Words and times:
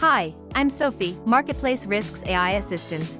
Hi, 0.00 0.34
I'm 0.54 0.70
Sophie, 0.70 1.18
Marketplace 1.26 1.84
Risks 1.84 2.22
AI 2.24 2.52
Assistant. 2.52 3.18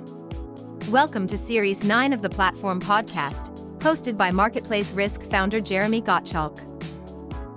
Welcome 0.89 1.27
to 1.27 1.37
Series 1.37 1.85
9 1.85 2.15
of 2.15 2.23
the 2.23 2.31
Platform 2.31 2.81
Podcast, 2.81 3.51
hosted 3.81 4.17
by 4.17 4.31
Marketplace 4.31 4.91
Risk 4.93 5.23
founder 5.25 5.61
Jeremy 5.61 6.01
Gottschalk. 6.01 6.57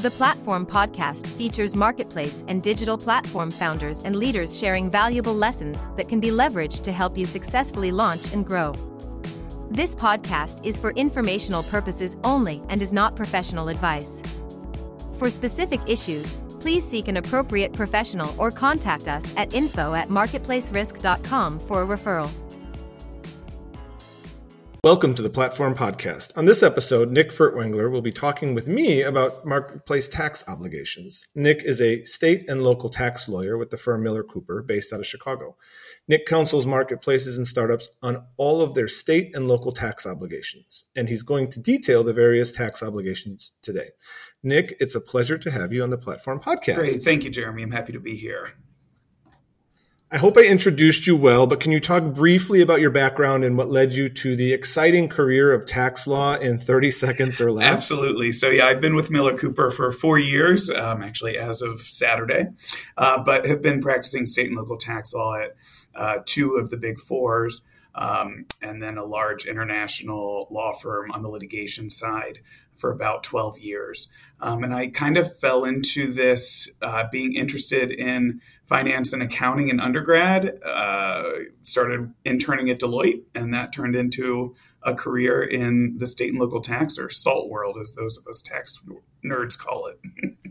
The 0.01 0.11
Platform 0.11 0.65
Podcast 0.65 1.25
features 1.25 1.73
marketplace 1.73 2.43
and 2.49 2.61
digital 2.61 2.97
platform 2.97 3.49
founders 3.49 4.03
and 4.03 4.17
leaders 4.17 4.59
sharing 4.59 4.91
valuable 4.91 5.33
lessons 5.33 5.87
that 5.95 6.09
can 6.09 6.19
be 6.19 6.29
leveraged 6.29 6.83
to 6.83 6.91
help 6.91 7.17
you 7.17 7.25
successfully 7.25 7.93
launch 7.93 8.33
and 8.33 8.45
grow. 8.45 8.73
This 9.71 9.95
podcast 9.95 10.65
is 10.65 10.77
for 10.77 10.91
informational 10.97 11.63
purposes 11.63 12.17
only 12.25 12.61
and 12.67 12.83
is 12.83 12.91
not 12.91 13.15
professional 13.15 13.69
advice. 13.69 14.21
For 15.17 15.29
specific 15.29 15.79
issues, 15.87 16.39
please 16.63 16.87
seek 16.87 17.09
an 17.09 17.17
appropriate 17.17 17.73
professional 17.73 18.33
or 18.37 18.49
contact 18.49 19.09
us 19.09 19.35
at 19.35 19.53
info 19.53 19.93
at 19.93 20.07
marketplacerisk.com 20.07 21.59
for 21.67 21.81
a 21.81 21.85
referral. 21.85 22.31
Welcome 24.81 25.13
to 25.15 25.21
the 25.21 25.29
Platform 25.29 25.75
Podcast. 25.75 26.37
On 26.37 26.45
this 26.45 26.63
episode, 26.63 27.09
Nick 27.11 27.31
Furtwengler 27.31 27.91
will 27.91 28.01
be 28.01 28.11
talking 28.11 28.53
with 28.53 28.69
me 28.69 29.01
about 29.01 29.45
marketplace 29.45 30.07
tax 30.07 30.43
obligations. 30.47 31.27
Nick 31.35 31.63
is 31.63 31.81
a 31.81 32.01
state 32.03 32.49
and 32.49 32.61
local 32.61 32.89
tax 32.89 33.27
lawyer 33.27 33.57
with 33.57 33.69
the 33.69 33.77
firm 33.77 34.03
Miller 34.03 34.23
Cooper, 34.23 34.61
based 34.61 34.93
out 34.93 34.99
of 34.99 35.05
Chicago. 35.05 35.55
Nick 36.07 36.25
counsels 36.25 36.67
marketplaces 36.67 37.37
and 37.37 37.47
startups 37.47 37.89
on 38.01 38.25
all 38.35 38.61
of 38.61 38.73
their 38.73 38.87
state 38.87 39.33
and 39.33 39.47
local 39.47 39.71
tax 39.71 40.05
obligations, 40.05 40.85
and 40.95 41.07
he's 41.07 41.23
going 41.23 41.49
to 41.49 41.59
detail 41.59 42.03
the 42.03 42.13
various 42.13 42.51
tax 42.51 42.83
obligations 42.83 43.53
today. 43.61 43.89
Nick, 44.41 44.75
it's 44.79 44.95
a 44.95 45.01
pleasure 45.01 45.37
to 45.37 45.51
have 45.51 45.71
you 45.71 45.81
on 45.81 45.89
the 45.89 45.97
Platform 45.97 46.39
Podcast. 46.39 46.75
Great. 46.75 47.01
Thank 47.01 47.23
you, 47.23 47.29
Jeremy. 47.29 47.63
I'm 47.63 47.71
happy 47.71 47.93
to 47.93 47.99
be 47.99 48.17
here. 48.17 48.51
I 50.13 50.17
hope 50.17 50.37
I 50.37 50.41
introduced 50.41 51.07
you 51.07 51.17
well, 51.17 51.47
but 51.47 51.59
can 51.59 51.71
you 51.71 51.79
talk 51.79 52.03
briefly 52.13 52.61
about 52.61 52.79
your 52.79 52.91
background 52.91 53.43
and 53.43 53.57
what 53.57 53.69
led 53.69 53.95
you 53.95 54.09
to 54.09 54.35
the 54.35 54.53
exciting 54.53 55.09
career 55.09 55.51
of 55.51 55.65
tax 55.65 56.05
law 56.05 56.35
in 56.35 56.59
30 56.59 56.91
seconds 56.91 57.41
or 57.41 57.51
less? 57.51 57.73
Absolutely. 57.73 58.31
So, 58.31 58.51
yeah, 58.51 58.67
I've 58.67 58.79
been 58.79 58.93
with 58.93 59.09
Miller 59.09 59.35
Cooper 59.35 59.71
for 59.71 59.91
four 59.91 60.19
years, 60.19 60.69
um, 60.69 61.01
actually, 61.01 61.35
as 61.35 61.63
of 61.63 61.81
Saturday, 61.81 62.45
uh, 62.95 63.23
but 63.23 63.47
have 63.47 63.63
been 63.63 63.81
practicing 63.81 64.27
state 64.27 64.49
and 64.49 64.55
local 64.55 64.77
tax 64.77 65.15
law 65.15 65.35
at 65.35 65.55
uh, 65.95 66.19
two 66.25 66.55
of 66.55 66.69
the 66.69 66.77
big 66.77 66.99
fours. 66.99 67.61
Um, 67.95 68.47
and 68.59 68.81
then 68.81 68.97
a 68.97 69.05
large 69.05 69.45
international 69.45 70.47
law 70.49 70.73
firm 70.73 71.11
on 71.11 71.21
the 71.21 71.29
litigation 71.29 71.91
side 71.91 72.39
for 72.75 72.91
about 72.91 73.23
12 73.23 73.59
years. 73.59 74.07
Um, 74.39 74.63
and 74.63 74.73
I 74.73 74.87
kind 74.87 75.17
of 75.17 75.37
fell 75.37 75.63
into 75.63 76.11
this 76.11 76.69
uh, 76.81 77.05
being 77.11 77.33
interested 77.35 77.91
in 77.91 78.41
finance 78.65 79.13
and 79.13 79.21
accounting 79.21 79.69
in 79.69 79.79
undergrad, 79.79 80.59
uh, 80.65 81.31
started 81.61 82.13
interning 82.25 82.69
at 82.69 82.79
Deloitte, 82.79 83.23
and 83.35 83.53
that 83.53 83.71
turned 83.71 83.95
into 83.95 84.55
a 84.81 84.93
career 84.93 85.41
in 85.43 85.97
the 85.97 86.07
state 86.07 86.31
and 86.31 86.39
local 86.39 86.61
tax 86.61 86.97
or 86.97 87.09
SALT 87.09 87.49
world, 87.49 87.77
as 87.79 87.93
those 87.93 88.17
of 88.17 88.27
us 88.27 88.41
tax 88.41 88.83
nerds 89.23 89.57
call 89.57 89.87
it. 89.87 89.99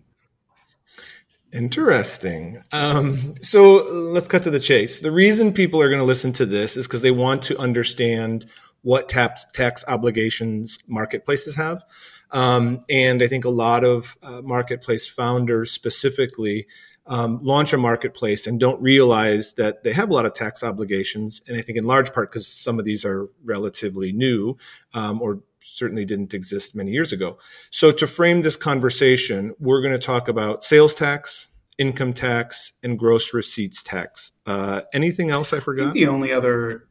Interesting. 1.53 2.62
Um, 2.72 3.34
so 3.42 3.84
let's 3.92 4.27
cut 4.27 4.42
to 4.45 4.50
the 4.50 4.58
chase. 4.58 5.00
The 5.00 5.12
reason 5.12 5.53
people 5.53 5.83
are 5.83 5.89
going 5.89 6.00
to 6.00 6.05
listen 6.05 6.33
to 6.34 6.47
this 6.47 6.78
is 6.78 6.86
because 6.86 7.03
they 7.03 7.11
want 7.11 7.42
to 7.44 7.59
understand 7.59 8.47
what 8.81 9.09
tax, 9.09 9.47
tax 9.53 9.84
obligations 9.86 10.78
marketplaces 10.89 11.56
have. 11.56 11.84
Um, 12.31 12.81
and 12.89 13.22
I 13.22 13.28
think 13.28 13.44
a 13.44 13.50
lot 13.50 13.84
of 13.84 14.17
uh, 14.22 14.41
marketplace 14.42 15.06
founders 15.09 15.70
specifically 15.70 16.67
um, 17.06 17.41
launch 17.42 17.72
a 17.72 17.78
marketplace 17.78 18.47
and 18.47 18.59
don't 18.59 18.81
realize 18.81 19.55
that 19.55 19.83
they 19.83 19.92
have 19.92 20.09
a 20.09 20.14
lot 20.14 20.25
of 20.25 20.33
tax 20.33 20.62
obligations. 20.62 21.42
And 21.47 21.59
I 21.59 21.61
think 21.61 21.77
in 21.77 21.84
large 21.84 22.12
part 22.12 22.31
because 22.31 22.47
some 22.47 22.78
of 22.78 22.84
these 22.84 23.05
are 23.05 23.28
relatively 23.44 24.12
new 24.12 24.56
um, 24.94 25.20
or 25.20 25.41
certainly 25.62 26.05
didn't 26.05 26.34
exist 26.34 26.75
many 26.75 26.91
years 26.91 27.12
ago. 27.12 27.39
So, 27.71 27.93
to 27.93 28.06
frame 28.06 28.43
this 28.43 28.56
conversation, 28.56 29.55
we're 29.59 29.81
going 29.81 29.93
to 29.93 29.99
talk 29.99 30.28
about 30.28 30.65
sales 30.65 30.95
tax, 30.95 31.49
income 31.78 32.12
tax, 32.12 32.73
and 32.83 32.99
gross 32.99 33.33
receipts 33.33 33.83
tax. 33.83 34.33
Uh, 34.47 34.83
anything 34.93 35.31
else 35.31 35.53
I 35.53 35.61
forgot? 35.61 35.89
I 35.89 35.93
the 35.93 36.06
only 36.06 36.33
other 36.33 36.89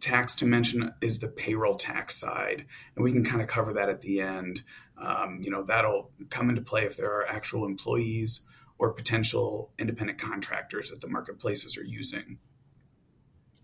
tax 0.00 0.34
to 0.36 0.46
mention 0.46 0.92
is 1.00 1.20
the 1.20 1.28
payroll 1.28 1.76
tax 1.76 2.16
side, 2.16 2.66
and 2.96 3.04
we 3.04 3.12
can 3.12 3.24
kind 3.24 3.40
of 3.40 3.48
cover 3.48 3.72
that 3.72 3.88
at 3.88 4.00
the 4.00 4.20
end. 4.20 4.62
Um, 4.98 5.40
you 5.42 5.50
know, 5.50 5.62
that'll 5.62 6.10
come 6.30 6.48
into 6.48 6.62
play 6.62 6.84
if 6.84 6.96
there 6.96 7.10
are 7.10 7.26
actual 7.26 7.64
employees 7.64 8.42
or 8.78 8.92
potential 8.92 9.70
independent 9.78 10.18
contractors 10.18 10.90
that 10.90 11.00
the 11.00 11.08
marketplaces 11.08 11.78
are 11.78 11.84
using. 11.84 12.38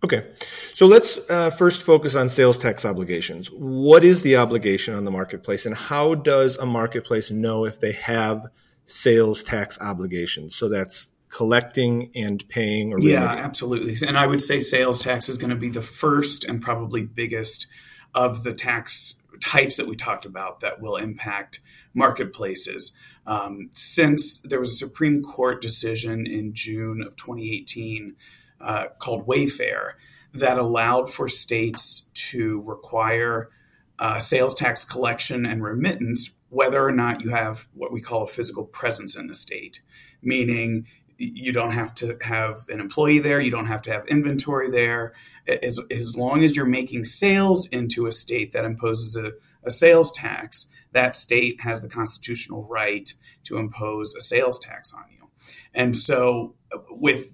Okay, 0.03 0.25
so 0.73 0.85
let's 0.85 1.19
uh, 1.29 1.49
first 1.49 1.85
focus 1.85 2.15
on 2.15 2.29
sales 2.29 2.57
tax 2.57 2.85
obligations. 2.85 3.47
What 3.47 4.05
is 4.05 4.23
the 4.23 4.37
obligation 4.37 4.93
on 4.93 5.03
the 5.03 5.11
marketplace, 5.11 5.65
and 5.65 5.75
how 5.75 6.15
does 6.15 6.57
a 6.57 6.65
marketplace 6.65 7.29
know 7.29 7.65
if 7.65 7.79
they 7.79 7.91
have 7.91 8.47
sales 8.85 9.43
tax 9.43 9.77
obligations? 9.81 10.55
So 10.55 10.69
that's 10.69 11.11
collecting 11.27 12.11
and 12.15 12.47
paying. 12.47 12.93
Or 12.93 12.99
yeah, 12.99 13.25
absolutely. 13.25 13.95
And 14.07 14.17
I 14.17 14.25
would 14.25 14.41
say 14.41 14.61
sales 14.61 15.01
tax 15.01 15.27
is 15.27 15.37
going 15.37 15.49
to 15.49 15.55
be 15.55 15.69
the 15.69 15.81
first 15.81 16.45
and 16.45 16.61
probably 16.61 17.03
biggest 17.03 17.67
of 18.15 18.43
the 18.43 18.53
tax 18.53 19.15
types 19.41 19.77
that 19.77 19.87
we 19.87 19.95
talked 19.95 20.25
about 20.25 20.59
that 20.61 20.81
will 20.81 20.95
impact 20.95 21.61
marketplaces. 21.93 22.91
Um, 23.25 23.69
since 23.73 24.39
there 24.39 24.59
was 24.59 24.71
a 24.71 24.75
Supreme 24.75 25.21
Court 25.21 25.61
decision 25.61 26.25
in 26.25 26.53
June 26.53 27.01
of 27.01 27.15
2018 27.15 28.15
uh, 28.61 28.87
called 28.99 29.25
Wayfair 29.25 29.93
that 30.33 30.57
allowed 30.57 31.11
for 31.11 31.27
states 31.27 32.05
to 32.13 32.61
require 32.61 33.49
uh, 33.97 34.19
sales 34.19 34.53
tax 34.53 34.85
collection 34.85 35.45
and 35.45 35.63
remittance 35.63 36.31
whether 36.49 36.83
or 36.83 36.91
not 36.91 37.21
you 37.21 37.29
have 37.29 37.67
what 37.73 37.91
we 37.91 38.01
call 38.01 38.23
a 38.23 38.27
physical 38.27 38.63
presence 38.63 39.15
in 39.15 39.27
the 39.27 39.33
state, 39.33 39.81
meaning 40.21 40.85
you 41.17 41.51
don't 41.51 41.73
have 41.73 41.93
to 41.93 42.17
have 42.21 42.65
an 42.69 42.79
employee 42.79 43.19
there, 43.19 43.41
you 43.41 43.51
don't 43.51 43.65
have 43.65 43.81
to 43.81 43.91
have 43.91 44.07
inventory 44.07 44.69
there. 44.69 45.13
As, 45.47 45.79
as 45.91 46.15
long 46.15 46.43
as 46.43 46.55
you're 46.55 46.65
making 46.65 47.05
sales 47.05 47.67
into 47.67 48.07
a 48.07 48.11
state 48.11 48.53
that 48.53 48.63
imposes 48.63 49.15
a, 49.15 49.33
a 49.63 49.69
sales 49.69 50.11
tax, 50.11 50.67
that 50.93 51.15
state 51.15 51.61
has 51.61 51.81
the 51.81 51.89
constitutional 51.89 52.63
right 52.63 53.13
to 53.43 53.57
impose 53.57 54.15
a 54.15 54.21
sales 54.21 54.57
tax 54.57 54.93
on 54.93 55.03
you. 55.11 55.27
And 55.73 55.95
so, 55.95 56.55
with 56.89 57.33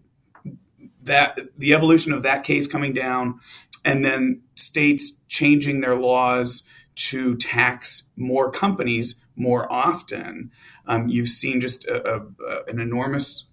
that 1.06 1.40
the 1.58 1.74
evolution 1.74 2.12
of 2.12 2.24
that 2.24 2.44
case 2.44 2.68
coming 2.68 2.94
down 2.94 3.40
and 3.84 4.04
then 4.04 4.42
states 4.56 5.14
changing 5.28 5.82
their 5.82 5.96
laws 5.96 6.64
to 6.96 7.36
tax 7.36 8.10
more 8.16 8.52
companies 8.52 9.16
more 9.36 9.72
often. 9.72 10.52
Um, 10.88 11.08
you've 11.10 11.30
seen 11.30 11.62
just 11.62 11.86
a, 11.86 12.16
a, 12.16 12.64
an 12.68 12.80
enormous 12.80 13.46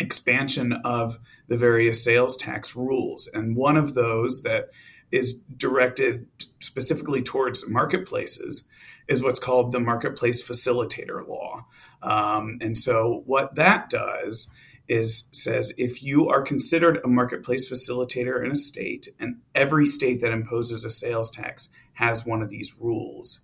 expansion 0.00 0.72
of 0.84 1.18
the 1.48 1.56
various 1.56 2.02
sales 2.02 2.36
tax 2.36 2.76
rules. 2.76 3.28
And 3.34 3.56
one 3.56 3.76
of 3.76 3.94
those 3.94 4.42
that 4.42 4.70
is 5.10 5.34
directed 5.56 6.26
specifically 6.60 7.22
towards 7.22 7.66
marketplaces 7.66 8.64
is 9.08 9.22
what's 9.22 9.40
called 9.40 9.72
the 9.72 9.80
marketplace 9.80 10.46
facilitator 10.46 11.26
law. 11.26 11.66
Um, 12.02 12.58
and 12.60 12.76
so 12.76 13.22
what 13.26 13.54
that 13.54 13.88
does 13.90 14.48
is 14.88 15.24
says 15.32 15.72
if 15.76 16.02
you 16.02 16.28
are 16.28 16.42
considered 16.42 16.98
a 17.04 17.08
marketplace 17.08 17.70
facilitator 17.70 18.44
in 18.44 18.52
a 18.52 18.56
state 18.56 19.08
and 19.18 19.36
every 19.54 19.86
state 19.86 20.20
that 20.20 20.32
imposes 20.32 20.84
a 20.84 20.90
sales 20.90 21.30
tax 21.30 21.68
has 21.94 22.24
one 22.24 22.42
of 22.42 22.48
these 22.48 22.74
rules 22.78 23.40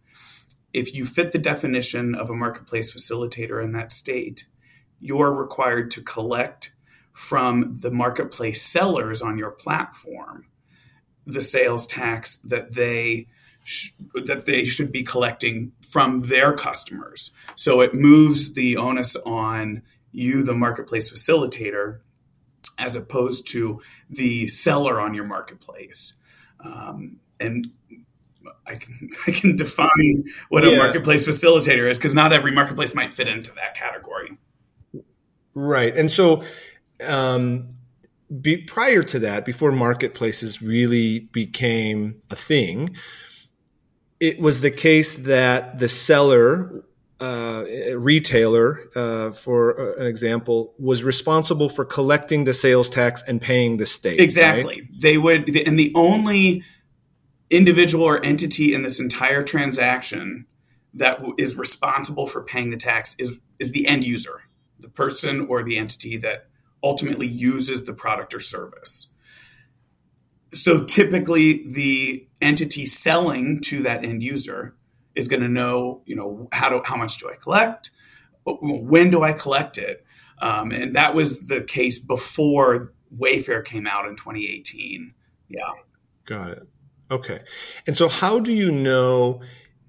if 0.72 0.94
you 0.94 1.04
fit 1.04 1.32
the 1.32 1.38
definition 1.38 2.14
of 2.14 2.30
a 2.30 2.34
marketplace 2.34 2.94
facilitator 2.94 3.62
in 3.62 3.72
that 3.72 3.92
state 3.92 4.46
you're 5.00 5.32
required 5.32 5.90
to 5.90 6.00
collect 6.00 6.72
from 7.12 7.76
the 7.76 7.90
marketplace 7.90 8.62
sellers 8.62 9.20
on 9.20 9.38
your 9.38 9.50
platform 9.50 10.46
the 11.26 11.42
sales 11.42 11.86
tax 11.86 12.36
that 12.38 12.74
they 12.74 13.26
that 14.26 14.44
they 14.44 14.64
should 14.64 14.92
be 14.92 15.02
collecting 15.02 15.72
from 15.80 16.20
their 16.20 16.52
customers. 16.52 17.30
So 17.56 17.80
it 17.80 17.94
moves 17.94 18.52
the 18.52 18.76
onus 18.76 19.16
on 19.24 19.82
you, 20.14 20.42
the 20.42 20.54
marketplace 20.54 21.12
facilitator, 21.12 22.00
as 22.78 22.96
opposed 22.96 23.46
to 23.48 23.80
the 24.08 24.48
seller 24.48 25.00
on 25.00 25.14
your 25.14 25.24
marketplace. 25.24 26.14
Um, 26.60 27.18
and 27.40 27.70
I 28.66 28.76
can 28.76 29.10
I 29.26 29.32
can 29.32 29.56
define 29.56 30.24
what 30.48 30.64
yeah. 30.64 30.70
a 30.70 30.76
marketplace 30.76 31.26
facilitator 31.26 31.90
is 31.90 31.98
because 31.98 32.14
not 32.14 32.32
every 32.32 32.52
marketplace 32.52 32.94
might 32.94 33.12
fit 33.12 33.28
into 33.28 33.52
that 33.54 33.74
category. 33.74 34.38
Right, 35.56 35.96
and 35.96 36.10
so 36.10 36.42
um, 37.06 37.68
be, 38.40 38.56
prior 38.56 39.02
to 39.04 39.18
that, 39.20 39.44
before 39.44 39.70
marketplaces 39.70 40.60
really 40.60 41.20
became 41.20 42.20
a 42.28 42.34
thing, 42.34 42.96
it 44.18 44.40
was 44.40 44.62
the 44.62 44.70
case 44.72 45.14
that 45.14 45.78
the 45.78 45.88
seller 45.88 46.84
uh, 47.20 47.64
retailer, 47.96 48.80
uh, 48.94 49.30
for 49.30 49.78
uh, 49.80 50.00
an 50.00 50.06
example, 50.06 50.74
was 50.78 51.02
responsible 51.04 51.68
for 51.68 51.84
collecting 51.84 52.44
the 52.44 52.54
sales 52.54 52.90
tax 52.90 53.22
and 53.26 53.40
paying 53.40 53.76
the 53.76 53.86
state. 53.86 54.20
Exactly. 54.20 54.80
Right? 54.80 55.00
They 55.00 55.18
would, 55.18 55.56
and 55.56 55.78
the 55.78 55.92
only 55.94 56.62
individual 57.50 58.04
or 58.04 58.24
entity 58.24 58.74
in 58.74 58.82
this 58.82 58.98
entire 58.98 59.42
transaction 59.42 60.46
that 60.94 61.20
is 61.38 61.56
responsible 61.56 62.26
for 62.26 62.42
paying 62.42 62.70
the 62.70 62.76
tax 62.76 63.14
is 63.18 63.32
is 63.58 63.70
the 63.70 63.86
end 63.86 64.04
user, 64.04 64.42
the 64.78 64.88
person 64.88 65.46
or 65.48 65.62
the 65.62 65.78
entity 65.78 66.16
that 66.16 66.48
ultimately 66.82 67.26
uses 67.26 67.84
the 67.84 67.92
product 67.92 68.34
or 68.34 68.40
service. 68.40 69.08
So 70.52 70.84
typically, 70.84 71.66
the 71.66 72.26
entity 72.40 72.86
selling 72.86 73.60
to 73.62 73.82
that 73.82 74.04
end 74.04 74.22
user 74.22 74.74
is 75.14 75.28
going 75.28 75.42
to 75.42 75.48
know, 75.48 76.02
you 76.06 76.16
know, 76.16 76.48
how 76.52 76.68
do 76.68 76.82
how 76.84 76.96
much 76.96 77.18
do 77.18 77.28
I 77.28 77.36
collect, 77.36 77.90
when 78.44 79.10
do 79.10 79.22
I 79.22 79.32
collect 79.32 79.78
it, 79.78 80.04
um, 80.38 80.70
and 80.70 80.94
that 80.96 81.14
was 81.14 81.40
the 81.40 81.62
case 81.62 81.98
before 81.98 82.92
Wayfair 83.16 83.64
came 83.64 83.86
out 83.86 84.06
in 84.06 84.16
2018. 84.16 85.14
Yeah, 85.48 85.60
got 86.26 86.50
it. 86.50 86.68
Okay, 87.10 87.40
and 87.86 87.96
so 87.96 88.08
how 88.08 88.40
do 88.40 88.52
you 88.52 88.70
know? 88.70 89.40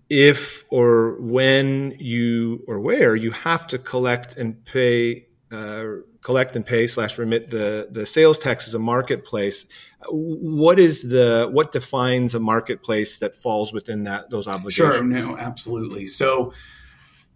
if 0.10 0.64
or 0.70 1.20
when 1.20 1.96
you 2.00 2.64
or 2.68 2.80
where 2.80 3.16
you 3.16 3.32
have 3.32 3.66
to 3.68 3.78
collect 3.78 4.38
and 4.38 4.64
pay 4.66 5.26
uh, 5.56 6.02
collect 6.22 6.56
and 6.56 6.66
pay 6.66 6.88
slash 6.88 7.18
remit 7.18 7.50
the 7.50 7.88
the 7.90 8.06
sales 8.06 8.38
tax 8.40 8.68
as 8.68 8.74
a 8.74 8.80
marketplace 8.80 9.66
what 10.10 10.80
is 10.80 11.04
the 11.04 11.50
what 11.52 11.72
defines 11.72 12.36
a 12.36 12.40
marketplace 12.40 13.20
that 13.20 13.36
falls 13.36 13.74
within 13.74 14.04
that 14.04 14.30
those 14.30 14.48
obligations? 14.48 14.96
Sure, 14.96 15.04
no, 15.04 15.38
absolutely. 15.38 16.08
So 16.08 16.54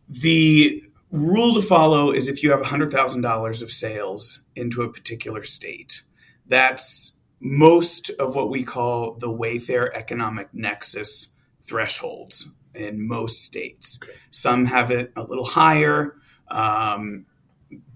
the 0.07 0.83
rule 1.11 1.53
to 1.55 1.61
follow 1.61 2.11
is 2.11 2.29
if 2.29 2.43
you 2.43 2.51
have 2.51 2.61
$100,000 2.61 3.61
of 3.61 3.71
sales 3.71 4.43
into 4.55 4.81
a 4.81 4.91
particular 4.91 5.43
state, 5.43 6.03
that's 6.47 7.13
most 7.39 8.09
of 8.11 8.35
what 8.35 8.49
we 8.49 8.63
call 8.63 9.13
the 9.15 9.27
Wayfair 9.27 9.89
economic 9.93 10.49
nexus 10.53 11.29
thresholds 11.61 12.49
in 12.75 13.07
most 13.07 13.43
states. 13.43 13.99
Okay. 14.03 14.13
Some 14.31 14.65
have 14.65 14.91
it 14.91 15.11
a 15.15 15.23
little 15.23 15.45
higher, 15.45 16.15
um, 16.49 17.25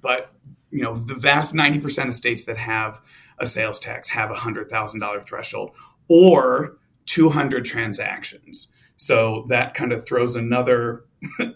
but 0.03 0.31
you 0.69 0.83
know 0.83 0.95
the 0.95 1.15
vast 1.15 1.53
90% 1.53 2.09
of 2.09 2.13
states 2.13 2.43
that 2.43 2.57
have 2.57 3.01
a 3.39 3.47
sales 3.47 3.79
tax 3.79 4.09
have 4.09 4.29
a 4.29 4.35
$100,000 4.35 5.23
threshold 5.23 5.71
or 6.07 6.77
200 7.05 7.65
transactions. 7.65 8.67
So 8.97 9.45
that 9.49 9.73
kind 9.73 9.91
of 9.91 10.05
throws 10.05 10.35
another 10.35 11.05
you 11.39 11.55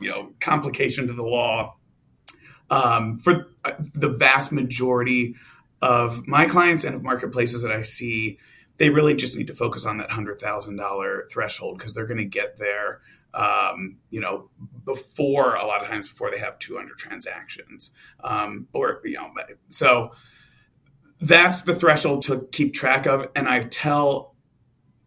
know 0.00 0.32
complication 0.40 1.06
to 1.06 1.12
the 1.12 1.22
law. 1.22 1.76
Um, 2.70 3.18
for 3.18 3.48
uh, 3.64 3.72
the 3.94 4.08
vast 4.08 4.50
majority 4.50 5.34
of 5.82 6.26
my 6.26 6.46
clients 6.46 6.82
and 6.84 6.94
of 6.94 7.02
marketplaces 7.02 7.62
that 7.62 7.70
I 7.70 7.82
see, 7.82 8.38
they 8.78 8.88
really 8.88 9.14
just 9.14 9.36
need 9.36 9.46
to 9.48 9.54
focus 9.54 9.84
on 9.84 9.98
that 9.98 10.10
hundred 10.10 10.40
thousand 10.40 10.76
dollar 10.76 11.26
threshold 11.30 11.78
because 11.78 11.92
they're 11.92 12.06
going 12.06 12.18
to 12.18 12.24
get 12.24 12.56
there. 12.56 13.00
Um, 13.34 13.98
you 14.10 14.20
know, 14.20 14.48
before 14.84 15.56
a 15.56 15.66
lot 15.66 15.82
of 15.82 15.88
times 15.88 16.08
before 16.08 16.30
they 16.30 16.38
have 16.38 16.58
200 16.58 16.96
transactions, 16.96 17.90
um, 18.22 18.68
or 18.72 19.00
you 19.04 19.14
know, 19.14 19.32
so 19.70 20.12
that's 21.20 21.62
the 21.62 21.74
threshold 21.74 22.22
to 22.22 22.46
keep 22.52 22.74
track 22.74 23.06
of. 23.06 23.28
And 23.34 23.48
I 23.48 23.60
tell 23.64 24.34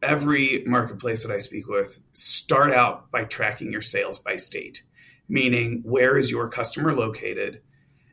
every 0.02 0.64
marketplace 0.66 1.24
that 1.24 1.32
I 1.32 1.40
speak 1.40 1.68
with 1.68 2.00
start 2.14 2.72
out 2.72 3.12
by 3.12 3.24
tracking 3.24 3.72
your 3.72 3.82
sales 3.82 4.20
by 4.20 4.36
state, 4.36 4.84
meaning 5.28 5.82
where 5.86 6.18
is 6.18 6.32
your 6.32 6.50
customer 6.50 6.94
located, 6.94 7.62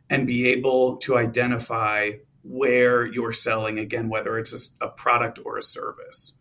and 0.08 0.26
be 0.26 0.48
able 0.48 0.96
to 0.98 1.16
identify 1.16 2.12
where 2.42 3.06
you're 3.06 3.32
selling 3.32 3.78
again, 3.78 4.08
whether 4.08 4.38
it's 4.38 4.74
a, 4.80 4.84
a 4.84 4.88
product 4.88 5.38
or 5.44 5.56
a 5.56 5.62
service. 5.62 6.34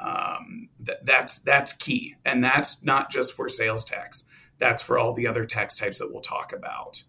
Um, 0.00 0.68
th- 0.84 0.98
that's 1.04 1.40
that's 1.40 1.72
key, 1.72 2.16
and 2.24 2.42
that's 2.42 2.82
not 2.82 3.10
just 3.10 3.34
for 3.34 3.48
sales 3.48 3.84
tax. 3.84 4.24
That's 4.58 4.82
for 4.82 4.98
all 4.98 5.12
the 5.12 5.26
other 5.26 5.44
tax 5.46 5.78
types 5.78 5.98
that 5.98 6.12
we'll 6.12 6.22
talk 6.22 6.52
about. 6.52 7.04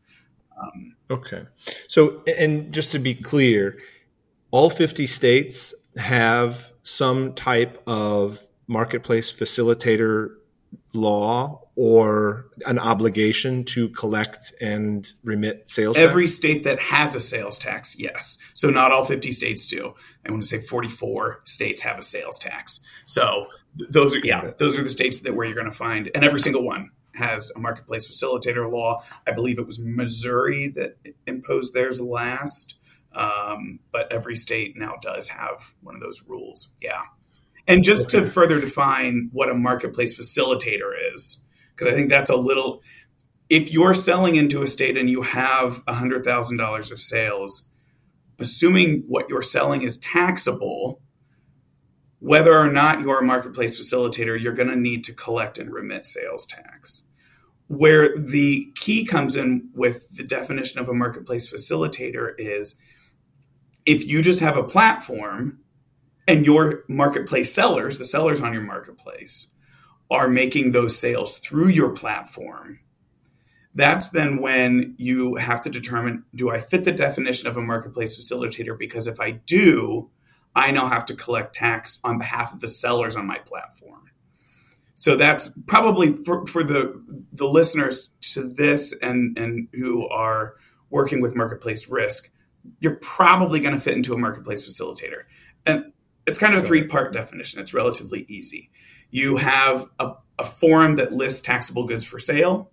Um, 0.61 0.95
okay, 1.09 1.43
so 1.87 2.23
and 2.37 2.73
just 2.73 2.91
to 2.91 2.99
be 2.99 3.15
clear, 3.15 3.77
all 4.51 4.69
50 4.69 5.05
states 5.07 5.73
have 5.95 6.71
some 6.83 7.33
type 7.33 7.81
of 7.87 8.41
marketplace 8.67 9.31
facilitator 9.31 10.35
law 10.93 11.61
or 11.83 12.45
an 12.67 12.77
obligation 12.77 13.63
to 13.63 13.89
collect 13.89 14.53
and 14.61 15.13
remit 15.23 15.67
sales 15.67 15.97
Every 15.97 16.25
tax? 16.25 16.35
state 16.35 16.63
that 16.65 16.79
has 16.79 17.15
a 17.15 17.19
sales 17.19 17.57
tax, 17.57 17.95
yes. 17.97 18.37
So 18.53 18.69
not 18.69 18.91
all 18.91 19.03
50 19.03 19.31
states 19.31 19.65
do. 19.65 19.95
I 20.23 20.29
want 20.29 20.43
to 20.43 20.47
say 20.47 20.59
44 20.59 21.41
states 21.43 21.81
have 21.81 21.97
a 21.97 22.03
sales 22.03 22.37
tax. 22.37 22.81
So 23.07 23.47
those 23.89 24.15
are 24.15 24.19
yeah, 24.19 24.51
those 24.59 24.77
are 24.77 24.83
the 24.83 24.91
states 24.91 25.21
that 25.21 25.35
where 25.35 25.43
you're 25.43 25.55
going 25.55 25.71
to 25.71 25.75
find 25.75 26.11
and 26.13 26.23
every 26.23 26.39
single 26.39 26.63
one 26.63 26.91
has 27.15 27.51
a 27.55 27.59
marketplace 27.59 28.07
facilitator 28.07 28.71
law. 28.71 29.03
I 29.25 29.31
believe 29.31 29.57
it 29.57 29.65
was 29.65 29.79
Missouri 29.79 30.67
that 30.75 30.97
imposed 31.25 31.73
theirs 31.73 31.99
last. 31.99 32.75
Um, 33.13 33.79
but 33.91 34.13
every 34.13 34.35
state 34.35 34.77
now 34.77 34.97
does 35.01 35.29
have 35.29 35.73
one 35.81 35.95
of 35.95 36.01
those 36.01 36.21
rules. 36.27 36.69
Yeah. 36.79 37.01
And 37.67 37.83
just 37.83 38.13
okay. 38.13 38.23
to 38.23 38.31
further 38.31 38.61
define 38.61 39.31
what 39.33 39.49
a 39.49 39.55
marketplace 39.55 40.17
facilitator 40.17 40.91
is, 41.13 41.41
because 41.81 41.95
I 41.95 41.97
think 41.97 42.09
that's 42.09 42.29
a 42.29 42.35
little, 42.35 42.83
if 43.49 43.71
you're 43.71 43.95
selling 43.95 44.35
into 44.35 44.61
a 44.61 44.67
state 44.67 44.97
and 44.97 45.09
you 45.09 45.23
have 45.23 45.83
$100,000 45.85 46.91
of 46.91 46.99
sales, 46.99 47.63
assuming 48.37 49.03
what 49.07 49.27
you're 49.29 49.41
selling 49.41 49.81
is 49.81 49.97
taxable, 49.97 51.01
whether 52.19 52.55
or 52.55 52.69
not 52.69 53.01
you're 53.01 53.19
a 53.19 53.25
marketplace 53.25 53.81
facilitator, 53.81 54.39
you're 54.39 54.53
going 54.53 54.69
to 54.69 54.75
need 54.75 55.03
to 55.05 55.13
collect 55.13 55.57
and 55.57 55.73
remit 55.73 56.05
sales 56.05 56.45
tax. 56.45 57.03
Where 57.65 58.15
the 58.15 58.71
key 58.75 59.03
comes 59.03 59.35
in 59.35 59.69
with 59.73 60.17
the 60.17 60.23
definition 60.23 60.79
of 60.79 60.87
a 60.87 60.93
marketplace 60.93 61.51
facilitator 61.51 62.33
is 62.37 62.75
if 63.87 64.05
you 64.05 64.21
just 64.21 64.41
have 64.41 64.55
a 64.55 64.63
platform 64.63 65.57
and 66.27 66.45
your 66.45 66.83
marketplace 66.87 67.51
sellers, 67.51 67.97
the 67.97 68.05
sellers 68.05 68.41
on 68.41 68.53
your 68.53 68.61
marketplace, 68.61 69.47
are 70.11 70.27
making 70.27 70.71
those 70.71 70.97
sales 70.97 71.39
through 71.39 71.69
your 71.69 71.89
platform, 71.89 72.79
that's 73.73 74.09
then 74.09 74.41
when 74.41 74.93
you 74.97 75.35
have 75.35 75.61
to 75.61 75.69
determine 75.69 76.23
do 76.35 76.51
I 76.51 76.59
fit 76.59 76.83
the 76.83 76.91
definition 76.91 77.47
of 77.47 77.57
a 77.57 77.61
marketplace 77.61 78.19
facilitator? 78.19 78.77
Because 78.77 79.07
if 79.07 79.19
I 79.19 79.31
do, 79.31 80.09
I 80.55 80.71
now 80.71 80.87
have 80.87 81.05
to 81.05 81.15
collect 81.15 81.55
tax 81.55 81.99
on 82.03 82.19
behalf 82.19 82.53
of 82.53 82.59
the 82.59 82.67
sellers 82.67 83.15
on 83.15 83.25
my 83.25 83.39
platform. 83.39 84.11
So 84.93 85.15
that's 85.15 85.49
probably 85.65 86.21
for, 86.23 86.45
for 86.45 86.63
the 86.63 87.01
the 87.31 87.47
listeners 87.47 88.09
to 88.33 88.43
this 88.43 88.93
and 89.01 89.35
and 89.39 89.67
who 89.73 90.07
are 90.09 90.55
working 90.91 91.21
with 91.21 91.35
marketplace 91.35 91.87
risk 91.87 92.29
you're 92.79 92.95
probably 92.95 93.59
going 93.59 93.75
to 93.75 93.81
fit 93.81 93.95
into 93.95 94.13
a 94.13 94.17
marketplace 94.17 94.67
facilitator. 94.67 95.23
And 95.65 95.91
it's 96.27 96.39
kind 96.39 96.53
of 96.53 96.63
a 96.63 96.67
three 96.67 96.87
part 96.87 97.13
definition. 97.13 97.59
It's 97.59 97.73
relatively 97.73 98.25
easy. 98.27 98.69
You 99.11 99.37
have 99.37 99.87
a, 99.99 100.13
a, 100.39 100.45
forum 100.45 100.95
that 100.95 101.11
lists 101.11 101.41
taxable 101.41 101.85
goods 101.85 102.05
for 102.05 102.17
sale. 102.17 102.71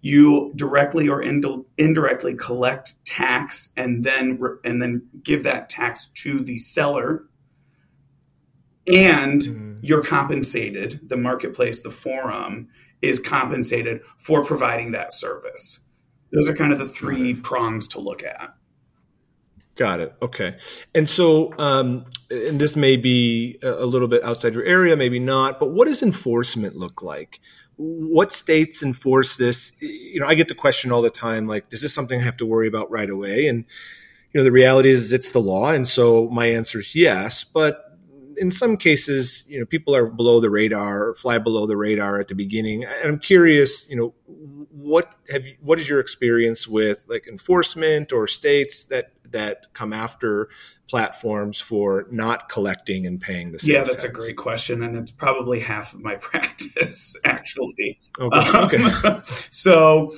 You 0.00 0.52
directly 0.56 1.08
or 1.08 1.20
ind- 1.20 1.64
indirectly 1.76 2.34
collect 2.34 2.94
tax 3.04 3.70
and 3.76 4.04
then 4.04 4.38
re- 4.40 4.56
and 4.64 4.80
then 4.80 5.08
give 5.22 5.44
that 5.44 5.68
tax 5.68 6.06
to 6.06 6.40
the 6.40 6.58
seller. 6.58 7.24
And 8.92 9.42
mm. 9.42 9.78
you're 9.82 10.02
compensated. 10.02 11.08
The 11.08 11.16
marketplace, 11.16 11.82
the 11.82 11.90
forum, 11.90 12.68
is 13.00 13.20
compensated 13.20 14.00
for 14.18 14.44
providing 14.44 14.92
that 14.92 15.12
service. 15.12 15.80
Those 16.32 16.48
are 16.48 16.54
kind 16.54 16.72
of 16.72 16.78
the 16.78 16.86
three 16.86 17.34
prongs 17.34 17.86
to 17.88 18.00
look 18.00 18.22
at. 18.24 18.54
Got 19.74 20.00
it. 20.00 20.14
Okay. 20.20 20.56
And 20.94 21.08
so, 21.08 21.54
um, 21.58 22.04
and 22.30 22.60
this 22.60 22.76
may 22.76 22.96
be 22.96 23.58
a 23.62 23.86
little 23.86 24.08
bit 24.08 24.22
outside 24.22 24.54
your 24.54 24.64
area, 24.64 24.96
maybe 24.96 25.18
not, 25.18 25.58
but 25.58 25.70
what 25.70 25.88
does 25.88 26.02
enforcement 26.02 26.76
look 26.76 27.02
like? 27.02 27.40
What 27.76 28.32
states 28.32 28.82
enforce 28.82 29.36
this? 29.36 29.72
You 29.80 30.20
know, 30.20 30.26
I 30.26 30.34
get 30.34 30.48
the 30.48 30.54
question 30.54 30.92
all 30.92 31.00
the 31.00 31.10
time 31.10 31.46
like, 31.46 31.64
is 31.70 31.80
this 31.80 31.94
something 31.94 32.20
I 32.20 32.24
have 32.24 32.36
to 32.38 32.46
worry 32.46 32.68
about 32.68 32.90
right 32.90 33.08
away? 33.08 33.46
And, 33.46 33.64
you 34.32 34.40
know, 34.40 34.44
the 34.44 34.52
reality 34.52 34.90
is 34.90 35.10
it's 35.10 35.32
the 35.32 35.40
law. 35.40 35.70
And 35.70 35.88
so 35.88 36.28
my 36.28 36.46
answer 36.46 36.80
is 36.80 36.94
yes. 36.94 37.42
But 37.42 37.98
in 38.36 38.50
some 38.50 38.76
cases, 38.76 39.44
you 39.48 39.58
know, 39.58 39.64
people 39.64 39.96
are 39.96 40.06
below 40.06 40.40
the 40.40 40.50
radar, 40.50 41.14
fly 41.14 41.38
below 41.38 41.66
the 41.66 41.76
radar 41.76 42.20
at 42.20 42.28
the 42.28 42.34
beginning. 42.34 42.84
And 42.84 43.04
I'm 43.04 43.18
curious, 43.18 43.88
you 43.88 43.96
know, 43.96 44.14
what 44.70 45.14
have 45.30 45.46
you, 45.46 45.56
what 45.60 45.78
is 45.78 45.88
your 45.88 46.00
experience 46.00 46.68
with 46.68 47.04
like 47.08 47.26
enforcement 47.26 48.12
or 48.12 48.26
states 48.26 48.84
that 48.84 49.12
that 49.32 49.72
come 49.72 49.92
after 49.92 50.48
platforms 50.88 51.60
for 51.60 52.06
not 52.10 52.48
collecting 52.48 53.06
and 53.06 53.20
paying 53.20 53.52
the 53.52 53.58
sales 53.58 53.68
Yeah, 53.68 53.84
that's 53.84 54.02
tax? 54.02 54.04
a 54.04 54.12
great 54.12 54.36
question, 54.36 54.82
and 54.82 54.96
it's 54.96 55.10
probably 55.10 55.60
half 55.60 55.94
of 55.94 56.00
my 56.00 56.16
practice 56.20 57.16
actually. 57.24 58.00
Okay. 58.20 58.58
okay. 58.58 58.82
Um, 59.08 59.22
so 59.50 60.12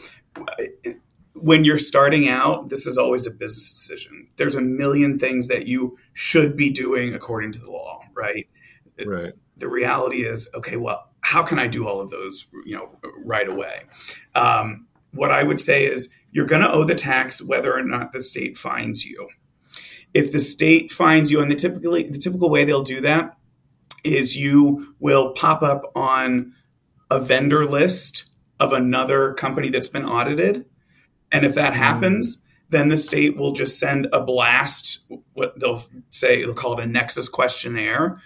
when 1.34 1.64
you're 1.64 1.78
starting 1.78 2.28
out, 2.28 2.68
this 2.68 2.86
is 2.86 2.96
always 2.96 3.26
a 3.26 3.30
business 3.30 3.68
decision. 3.70 4.28
There's 4.36 4.54
a 4.54 4.60
million 4.60 5.18
things 5.18 5.48
that 5.48 5.66
you 5.66 5.98
should 6.12 6.56
be 6.56 6.70
doing 6.70 7.14
according 7.14 7.52
to 7.52 7.58
the 7.58 7.70
law, 7.70 8.00
right? 8.14 8.48
right. 9.04 9.32
The 9.56 9.68
reality 9.68 10.24
is, 10.24 10.48
okay, 10.54 10.76
well, 10.76 11.10
how 11.20 11.42
can 11.42 11.58
I 11.58 11.66
do 11.66 11.88
all 11.88 12.00
of 12.00 12.10
those, 12.10 12.46
you 12.64 12.76
know, 12.76 12.90
right 13.24 13.48
away? 13.48 13.82
Um, 14.34 14.86
what 15.14 15.30
I 15.30 15.42
would 15.42 15.60
say 15.60 15.86
is 15.86 16.08
you're 16.30 16.46
going 16.46 16.62
to 16.62 16.70
owe 16.70 16.84
the 16.84 16.94
tax 16.94 17.40
whether 17.40 17.74
or 17.74 17.82
not 17.82 18.12
the 18.12 18.22
state 18.22 18.56
fines 18.56 19.04
you. 19.04 19.28
If 20.12 20.32
the 20.32 20.40
state 20.40 20.92
fines 20.92 21.30
you, 21.30 21.40
and 21.40 21.50
the 21.50 21.54
typically 21.54 22.08
the 22.08 22.18
typical 22.18 22.50
way 22.50 22.64
they'll 22.64 22.82
do 22.82 23.00
that 23.00 23.36
is 24.04 24.36
you 24.36 24.94
will 25.00 25.32
pop 25.32 25.62
up 25.62 25.90
on 25.94 26.52
a 27.10 27.20
vendor 27.20 27.66
list 27.66 28.26
of 28.60 28.72
another 28.72 29.32
company 29.34 29.70
that's 29.70 29.88
been 29.88 30.04
audited, 30.04 30.66
and 31.32 31.44
if 31.44 31.54
that 31.54 31.74
happens, 31.74 32.36
mm. 32.36 32.40
then 32.70 32.88
the 32.88 32.96
state 32.96 33.36
will 33.36 33.52
just 33.52 33.78
send 33.78 34.06
a 34.12 34.20
blast. 34.20 35.00
What 35.32 35.58
they'll 35.58 35.82
say 36.10 36.42
they'll 36.42 36.54
call 36.54 36.78
it 36.78 36.84
a 36.84 36.86
nexus 36.86 37.28
questionnaire 37.28 38.20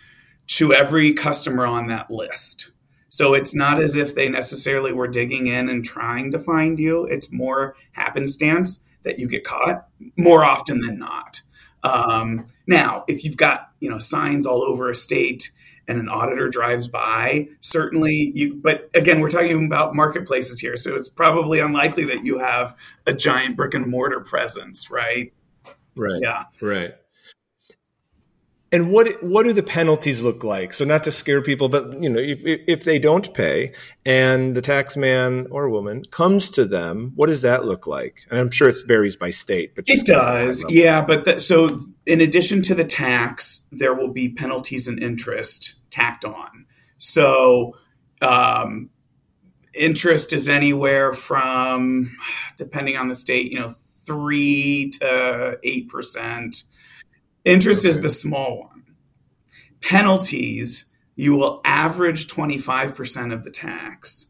to 0.48 0.74
every 0.74 1.12
customer 1.12 1.66
on 1.66 1.86
that 1.86 2.10
list. 2.10 2.70
So 3.08 3.34
it's 3.34 3.54
not 3.54 3.82
as 3.82 3.96
if 3.96 4.14
they 4.14 4.28
necessarily 4.28 4.92
were 4.92 5.08
digging 5.08 5.46
in 5.46 5.68
and 5.68 5.84
trying 5.84 6.30
to 6.32 6.38
find 6.38 6.78
you. 6.78 7.04
It's 7.04 7.32
more 7.32 7.74
happenstance 7.92 8.82
that 9.02 9.18
you 9.18 9.28
get 9.28 9.44
caught 9.44 9.86
more 10.16 10.44
often 10.44 10.80
than 10.80 10.98
not. 10.98 11.42
Um, 11.82 12.46
now, 12.66 13.04
if 13.08 13.24
you've 13.24 13.36
got 13.36 13.70
you 13.80 13.90
know 13.90 13.98
signs 13.98 14.46
all 14.46 14.62
over 14.62 14.90
a 14.90 14.94
state 14.94 15.50
and 15.86 15.98
an 15.98 16.08
auditor 16.08 16.48
drives 16.48 16.86
by, 16.88 17.48
certainly 17.60 18.32
you. 18.34 18.54
But 18.54 18.90
again, 18.94 19.20
we're 19.20 19.30
talking 19.30 19.64
about 19.64 19.94
marketplaces 19.94 20.60
here, 20.60 20.76
so 20.76 20.94
it's 20.94 21.08
probably 21.08 21.60
unlikely 21.60 22.04
that 22.06 22.24
you 22.24 22.38
have 22.38 22.76
a 23.06 23.12
giant 23.12 23.56
brick 23.56 23.74
and 23.74 23.86
mortar 23.86 24.20
presence, 24.20 24.90
right? 24.90 25.32
Right. 25.96 26.20
Yeah. 26.20 26.44
Right. 26.60 26.92
And 28.70 28.90
what 28.90 29.08
what 29.22 29.44
do 29.44 29.54
the 29.54 29.62
penalties 29.62 30.22
look 30.22 30.44
like? 30.44 30.74
So 30.74 30.84
not 30.84 31.02
to 31.04 31.10
scare 31.10 31.40
people, 31.40 31.70
but 31.70 32.02
you 32.02 32.10
know, 32.10 32.20
if 32.20 32.42
if 32.44 32.84
they 32.84 32.98
don't 32.98 33.32
pay 33.32 33.72
and 34.04 34.54
the 34.54 34.60
tax 34.60 34.94
man 34.94 35.46
or 35.50 35.70
woman 35.70 36.04
comes 36.10 36.50
to 36.50 36.66
them, 36.66 37.12
what 37.16 37.28
does 37.28 37.40
that 37.42 37.64
look 37.64 37.86
like? 37.86 38.18
And 38.30 38.38
I'm 38.38 38.50
sure 38.50 38.68
it 38.68 38.76
varies 38.86 39.16
by 39.16 39.30
state, 39.30 39.74
but 39.74 39.84
it 39.88 40.04
does, 40.04 40.66
yeah. 40.68 41.02
But 41.02 41.24
that, 41.24 41.40
so 41.40 41.80
in 42.04 42.20
addition 42.20 42.60
to 42.62 42.74
the 42.74 42.84
tax, 42.84 43.62
there 43.72 43.94
will 43.94 44.12
be 44.12 44.28
penalties 44.28 44.86
and 44.86 45.02
interest 45.02 45.76
tacked 45.90 46.26
on. 46.26 46.66
So 46.98 47.74
um, 48.20 48.90
interest 49.72 50.34
is 50.34 50.46
anywhere 50.46 51.14
from, 51.14 52.14
depending 52.58 52.98
on 52.98 53.08
the 53.08 53.14
state, 53.14 53.50
you 53.50 53.58
know, 53.58 53.74
three 54.04 54.90
to 55.00 55.58
eight 55.62 55.88
percent 55.88 56.64
Interest 57.48 57.84
okay. 57.84 57.90
is 57.90 58.00
the 58.00 58.10
small 58.10 58.60
one. 58.60 58.84
Penalties, 59.80 60.86
you 61.16 61.34
will 61.34 61.60
average 61.64 62.28
25% 62.28 63.32
of 63.32 63.44
the 63.44 63.50
tax. 63.50 64.26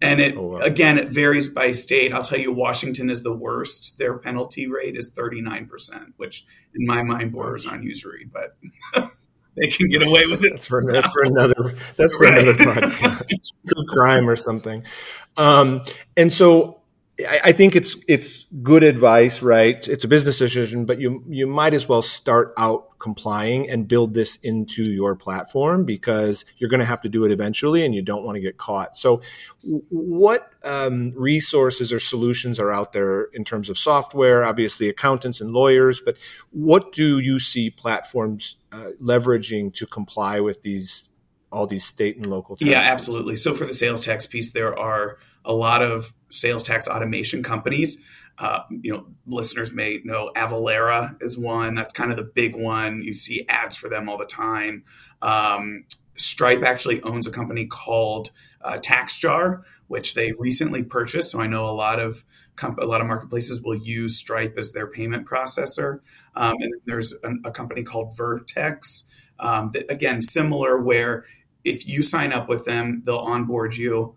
And 0.00 0.20
it 0.20 0.36
oh, 0.36 0.42
wow. 0.42 0.58
again, 0.58 0.96
it 0.96 1.08
varies 1.08 1.48
by 1.48 1.72
state. 1.72 2.12
I'll 2.12 2.22
tell 2.22 2.38
you, 2.38 2.52
Washington 2.52 3.10
is 3.10 3.22
the 3.22 3.34
worst. 3.34 3.98
Their 3.98 4.16
penalty 4.16 4.68
rate 4.68 4.96
is 4.96 5.10
39%, 5.10 6.12
which 6.16 6.46
in 6.74 6.86
my 6.86 7.02
mind 7.02 7.32
borders 7.32 7.66
on 7.66 7.82
usury, 7.82 8.28
but 8.32 8.56
they 9.56 9.68
can 9.68 9.88
get 9.88 10.02
away 10.02 10.26
with 10.26 10.44
it. 10.44 10.50
That's 10.50 10.68
for, 10.68 10.84
that's 10.90 11.10
for 11.12 11.24
another 11.24 11.74
that's 11.96 12.16
for 12.16 12.26
right. 12.26 12.42
another 12.42 12.54
podcast. 12.54 13.26
True 13.66 13.84
crime 13.88 14.28
or 14.28 14.36
something. 14.36 14.84
Um, 15.36 15.82
and 16.16 16.32
so 16.32 16.77
I 17.26 17.50
think 17.50 17.74
it's 17.74 17.96
it's 18.06 18.46
good 18.62 18.84
advice, 18.84 19.42
right? 19.42 19.86
It's 19.88 20.04
a 20.04 20.08
business 20.08 20.38
decision, 20.38 20.84
but 20.84 21.00
you 21.00 21.24
you 21.28 21.48
might 21.48 21.74
as 21.74 21.88
well 21.88 22.00
start 22.00 22.54
out 22.56 22.96
complying 23.00 23.68
and 23.68 23.88
build 23.88 24.14
this 24.14 24.36
into 24.36 24.84
your 24.84 25.16
platform 25.16 25.84
because 25.84 26.44
you're 26.58 26.70
going 26.70 26.78
to 26.78 26.86
have 26.86 27.00
to 27.00 27.08
do 27.08 27.24
it 27.24 27.32
eventually, 27.32 27.84
and 27.84 27.92
you 27.92 28.02
don't 28.02 28.24
want 28.24 28.36
to 28.36 28.40
get 28.40 28.56
caught. 28.56 28.96
So, 28.96 29.20
what 29.62 30.52
um, 30.62 31.12
resources 31.16 31.92
or 31.92 31.98
solutions 31.98 32.60
are 32.60 32.70
out 32.70 32.92
there 32.92 33.24
in 33.32 33.42
terms 33.42 33.68
of 33.68 33.76
software? 33.76 34.44
Obviously, 34.44 34.88
accountants 34.88 35.40
and 35.40 35.52
lawyers, 35.52 36.00
but 36.00 36.18
what 36.52 36.92
do 36.92 37.18
you 37.18 37.40
see 37.40 37.68
platforms 37.68 38.58
uh, 38.70 38.90
leveraging 39.02 39.74
to 39.74 39.86
comply 39.86 40.38
with 40.38 40.62
these 40.62 41.10
all 41.50 41.66
these 41.66 41.84
state 41.84 42.16
and 42.16 42.26
local? 42.26 42.54
Taxes? 42.54 42.70
Yeah, 42.70 42.80
absolutely. 42.80 43.36
So 43.38 43.54
for 43.54 43.64
the 43.64 43.72
sales 43.72 44.04
tax 44.04 44.24
piece, 44.24 44.52
there 44.52 44.78
are 44.78 45.18
a 45.48 45.52
lot 45.52 45.82
of 45.82 46.14
sales 46.30 46.62
tax 46.62 46.86
automation 46.86 47.42
companies. 47.42 47.98
Uh, 48.38 48.60
you 48.82 48.92
know, 48.92 49.06
listeners 49.26 49.72
may 49.72 50.00
know 50.04 50.30
Avalara 50.36 51.16
is 51.20 51.36
one. 51.36 51.74
That's 51.74 51.92
kind 51.92 52.12
of 52.12 52.16
the 52.16 52.22
big 52.24 52.54
one. 52.54 53.02
You 53.02 53.12
see 53.12 53.44
ads 53.48 53.74
for 53.74 53.88
them 53.88 54.08
all 54.08 54.16
the 54.16 54.26
time. 54.26 54.84
Um, 55.22 55.84
Stripe 56.16 56.62
actually 56.62 57.02
owns 57.02 57.26
a 57.26 57.30
company 57.30 57.66
called 57.66 58.30
uh, 58.60 58.76
TaxJar, 58.76 59.62
which 59.86 60.14
they 60.14 60.32
recently 60.32 60.82
purchased. 60.82 61.30
So 61.30 61.40
I 61.40 61.46
know 61.46 61.68
a 61.68 61.72
lot 61.72 61.98
of 61.98 62.24
comp- 62.56 62.80
a 62.80 62.86
lot 62.86 63.00
of 63.00 63.06
marketplaces 63.06 63.62
will 63.62 63.76
use 63.76 64.18
Stripe 64.18 64.54
as 64.58 64.72
their 64.72 64.86
payment 64.86 65.26
processor. 65.26 66.00
Um, 66.36 66.56
and 66.60 66.72
there's 66.86 67.14
an, 67.22 67.42
a 67.44 67.50
company 67.50 67.82
called 67.82 68.16
Vertex 68.16 69.04
um, 69.40 69.70
that 69.72 69.90
again 69.90 70.22
similar 70.22 70.80
where 70.80 71.24
if 71.64 71.86
you 71.86 72.02
sign 72.02 72.32
up 72.32 72.48
with 72.48 72.64
them, 72.64 73.02
they'll 73.04 73.18
onboard 73.18 73.76
you. 73.76 74.16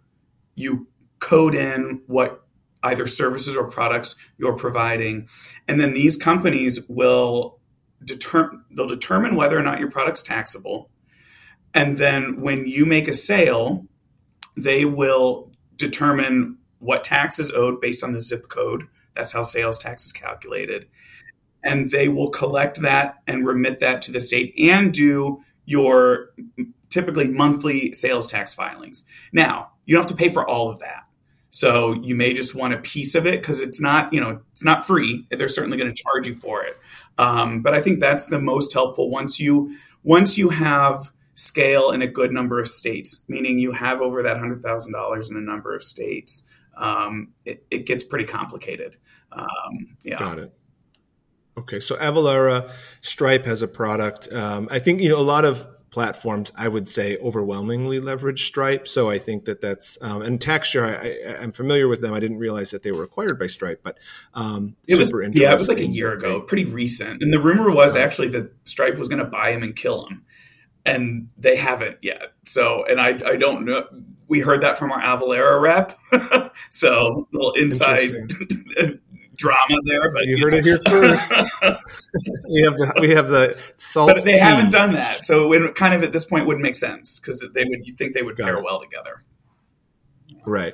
You 0.56 0.88
code 1.22 1.56
in 1.56 2.02
what 2.08 2.44
either 2.84 3.08
services 3.08 3.56
or 3.56 3.70
products 3.70 4.16
you're 4.38 4.58
providing, 4.58 5.30
and 5.68 5.80
then 5.80 5.94
these 5.94 6.18
companies 6.18 6.82
will 6.90 7.60
determine 8.04 8.64
they'll 8.76 8.88
determine 8.88 9.36
whether 9.36 9.58
or 9.58 9.62
not 9.62 9.80
your 9.80 9.90
product's 9.90 10.24
taxable. 10.24 10.90
And 11.74 11.98
then 11.98 12.42
when 12.42 12.68
you 12.68 12.86
make 12.86 13.08
a 13.08 13.14
sale, 13.14 13.86
they 14.58 14.84
will 14.84 15.52
determine 15.78 16.58
what 16.80 17.04
tax 17.04 17.40
is 17.40 17.52
owed 17.52 17.80
based 17.80 18.04
on 18.04 18.12
the 18.12 18.20
zip 18.20 18.50
code. 18.50 18.88
That's 19.16 19.32
how 19.32 19.44
sales 19.44 19.78
tax 19.78 20.06
is 20.06 20.12
calculated. 20.12 20.88
And 21.64 21.90
they 21.90 22.08
will 22.08 22.30
collect 22.30 22.82
that 22.82 23.20
and 23.28 23.46
remit 23.46 23.80
that 23.80 24.02
to 24.04 24.12
the 24.12 24.20
state 24.20 24.54
and 24.60 24.92
do 24.92 25.44
your 25.66 26.30
typically 26.90 27.28
monthly 27.28 27.94
sales 27.94 28.28
tax 28.28 28.54
filings. 28.54 29.06
Now, 29.32 29.72
you 29.86 29.96
don't 29.96 30.04
have 30.04 30.18
to 30.18 30.22
pay 30.22 30.30
for 30.30 30.48
all 30.48 30.70
of 30.70 30.80
that. 30.80 31.04
So 31.52 31.94
you 32.02 32.16
may 32.16 32.34
just 32.34 32.56
want 32.56 32.74
a 32.74 32.78
piece 32.78 33.14
of 33.14 33.28
it 33.28 33.42
because 33.42 33.60
it's 33.60 33.82
not, 33.82 34.12
you 34.14 34.22
know, 34.22 34.42
it's 34.54 34.64
not 34.64 34.88
free. 34.88 35.28
They're 35.30 35.50
certainly 35.50 35.78
going 35.78 35.94
to 35.94 36.04
charge 36.04 36.26
you 36.26 36.34
for 36.34 36.64
it. 36.64 36.78
Um, 37.18 37.62
but 37.62 37.74
I 37.74 37.82
think 37.82 38.00
that's 38.00 38.28
the 38.28 38.40
most 38.40 38.74
helpful 38.74 39.10
once 39.10 39.40
you 39.40 39.76
once 40.04 40.38
you 40.38 40.50
have 40.50 41.12
scale 41.36 41.92
in 41.92 42.02
a 42.02 42.08
good 42.08 42.32
number 42.32 42.60
of 42.60 42.68
states, 42.68 43.22
meaning 43.28 43.60
you 43.60 43.74
have 43.74 44.02
over 44.02 44.24
that 44.24 44.38
hundred 44.38 44.62
thousand 44.62 44.94
dollars 44.94 45.30
in 45.30 45.36
a 45.36 45.42
number 45.42 45.76
of 45.76 45.84
states. 45.84 46.44
Um, 46.78 47.30
it, 47.46 47.66
it, 47.70 47.86
gets 47.86 48.04
pretty 48.04 48.26
complicated. 48.26 48.96
Um, 49.34 49.98
yeah. 50.04 50.18
Got 50.18 50.40
it. 50.40 50.54
Okay, 51.58 51.82
so 51.82 51.96
Avalara, 51.98 52.72
Stripe 53.02 53.46
has 53.46 53.62
a 53.62 53.68
product. 53.68 54.32
Um, 54.32 54.70
I 54.72 54.80
think 54.80 55.02
you 55.02 55.10
know 55.10 55.20
a 55.20 55.22
lot 55.22 55.44
of 55.44 55.68
platforms, 55.92 56.52
I 56.56 56.70
would 56.70 56.88
say 56.88 57.18
overwhelmingly 57.18 58.00
leverage 58.00 58.46
Stripe. 58.46 58.88
So 58.88 59.10
I 59.10 59.18
think 59.18 59.46
that 59.46 59.60
that's, 59.60 59.98
um, 60.02 60.22
and 60.22 60.40
TaxJar. 60.40 61.00
I, 61.00 61.44
am 61.44 61.52
familiar 61.52 61.88
with 61.88 62.02
them. 62.02 62.14
I 62.14 62.20
didn't 62.20 62.40
realize 62.40 62.72
that 62.72 62.82
they 62.82 62.92
were 62.92 63.04
acquired 63.04 63.38
by 63.38 63.48
Stripe, 63.48 63.82
but 63.84 63.98
um, 64.34 64.78
it 64.88 64.98
was, 64.98 65.12
Yeah, 65.34 65.52
it 65.52 65.60
was 65.60 65.68
like 65.68 65.80
a 65.80 65.86
year 65.86 66.14
ago, 66.14 66.42
pretty 66.42 66.66
recent. 66.66 67.22
And 67.22 67.34
the 67.34 67.40
rumor 67.40 67.70
was 67.72 67.96
actually 67.96 68.30
that 68.30 68.52
Stripe 68.64 68.98
was 68.98 69.10
going 69.10 69.20
to 69.20 69.30
buy 69.30 69.52
him 69.52 69.64
and 69.64 69.76
kill 69.76 70.08
him. 70.08 70.24
And 70.86 71.28
they 71.38 71.58
haven't 71.58 71.98
yet. 72.02 72.34
So, 72.46 72.86
and 72.86 73.00
I, 73.00 73.10
I 73.26 73.36
don't 73.36 73.66
know. 73.66 73.86
We 74.28 74.40
heard 74.40 74.62
that 74.62 74.80
from 74.80 74.92
our 74.92 75.02
Avalara 75.02 75.62
rep. 75.62 76.54
so, 76.70 77.28
little 77.34 77.52
inside 77.52 78.14
drama 79.36 79.78
there, 79.86 80.12
but 80.12 80.26
you, 80.26 80.38
you 80.38 80.44
heard 80.44 80.54
know. 80.54 80.60
it 80.60 80.66
here 80.66 80.80
first. 80.88 81.32
we 82.50 82.62
have 82.64 82.76
the 82.78 82.94
we 83.02 83.12
have 83.12 83.28
the 83.28 83.62
salt. 83.76 84.12
But 84.14 84.24
they 84.24 84.38
haven't 84.38 84.72
done 84.72 84.94
that, 84.94 85.18
so 85.18 85.52
it 85.54 85.76
kind 85.76 85.94
of 85.94 86.04
at 86.04 86.14
this 86.14 86.26
point 86.26 86.46
wouldn't 86.46 86.64
make 86.64 86.76
sense 86.76 87.20
because 87.20 87.46
they 87.54 87.66
would 87.66 87.86
you 87.86 87.94
think 87.96 88.14
they 88.14 88.24
would 88.24 88.38
Got 88.38 88.46
pair 88.46 88.58
it. 88.58 88.64
well 88.64 88.82
together. 88.82 89.24
Right. 90.46 90.74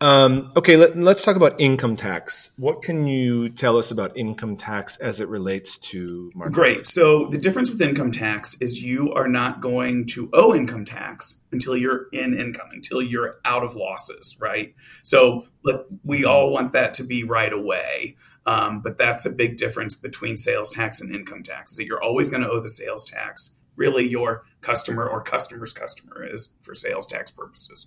Um, 0.00 0.52
okay, 0.56 0.76
let, 0.76 0.96
us 0.96 1.24
talk 1.24 1.34
about 1.34 1.60
income 1.60 1.96
tax. 1.96 2.50
What 2.56 2.82
can 2.82 3.06
you 3.08 3.48
tell 3.48 3.76
us 3.76 3.90
about 3.90 4.16
income 4.16 4.56
tax 4.56 4.96
as 4.98 5.20
it 5.20 5.28
relates 5.28 5.76
to 5.90 6.30
market? 6.34 6.52
Great. 6.52 6.86
So 6.86 7.26
the 7.26 7.38
difference 7.38 7.68
with 7.68 7.82
income 7.82 8.12
tax 8.12 8.56
is 8.60 8.82
you 8.82 9.12
are 9.12 9.26
not 9.26 9.60
going 9.60 10.06
to 10.08 10.30
owe 10.32 10.54
income 10.54 10.84
tax 10.84 11.40
until 11.50 11.76
you're 11.76 12.06
in 12.12 12.38
income, 12.38 12.68
until 12.72 13.02
you're 13.02 13.40
out 13.44 13.64
of 13.64 13.74
losses, 13.74 14.36
right? 14.38 14.74
So 15.02 15.46
let, 15.64 15.80
we 16.04 16.24
all 16.24 16.52
want 16.52 16.72
that 16.72 16.94
to 16.94 17.04
be 17.04 17.24
right 17.24 17.52
away. 17.52 18.16
Um, 18.46 18.80
but 18.80 18.98
that's 18.98 19.26
a 19.26 19.30
big 19.30 19.56
difference 19.56 19.96
between 19.96 20.36
sales 20.36 20.70
tax 20.70 21.00
and 21.00 21.14
income 21.14 21.42
tax. 21.42 21.72
Is 21.72 21.78
That 21.78 21.86
you're 21.86 22.02
always 22.02 22.28
going 22.28 22.42
to 22.42 22.48
owe 22.48 22.60
the 22.60 22.68
sales 22.68 23.04
tax 23.04 23.54
really 23.78 24.06
your 24.06 24.44
customer 24.60 25.08
or 25.08 25.22
customer's 25.22 25.72
customer 25.72 26.26
is 26.26 26.52
for 26.60 26.74
sales 26.74 27.06
tax 27.06 27.30
purposes. 27.30 27.86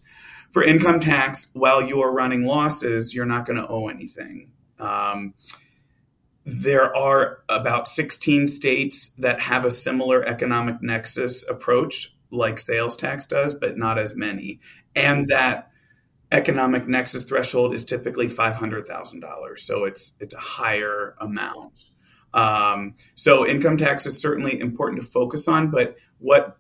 For 0.51 0.63
income 0.63 0.99
tax, 0.99 1.49
while 1.53 1.81
you 1.81 2.01
are 2.01 2.11
running 2.11 2.45
losses, 2.45 3.13
you're 3.13 3.25
not 3.25 3.45
going 3.45 3.57
to 3.57 3.67
owe 3.67 3.89
anything. 3.89 4.51
Um, 4.79 5.35
there 6.43 6.95
are 6.95 7.43
about 7.49 7.87
16 7.87 8.47
states 8.47 9.09
that 9.17 9.41
have 9.41 9.65
a 9.65 9.71
similar 9.71 10.23
economic 10.25 10.81
nexus 10.81 11.47
approach 11.47 12.15
like 12.31 12.57
sales 12.57 12.95
tax 12.95 13.25
does, 13.25 13.53
but 13.53 13.77
not 13.77 13.99
as 13.99 14.15
many. 14.15 14.59
And 14.95 15.27
that 15.27 15.69
economic 16.31 16.87
nexus 16.87 17.23
threshold 17.23 17.73
is 17.73 17.83
typically 17.83 18.27
$500,000. 18.27 19.59
So 19.59 19.83
it's 19.83 20.13
it's 20.19 20.33
a 20.33 20.39
higher 20.39 21.15
amount. 21.19 21.90
Um, 22.33 22.95
so 23.15 23.45
income 23.45 23.77
tax 23.77 24.05
is 24.05 24.21
certainly 24.21 24.59
important 24.59 25.01
to 25.01 25.07
focus 25.07 25.47
on, 25.47 25.69
but 25.69 25.97
what 26.19 26.57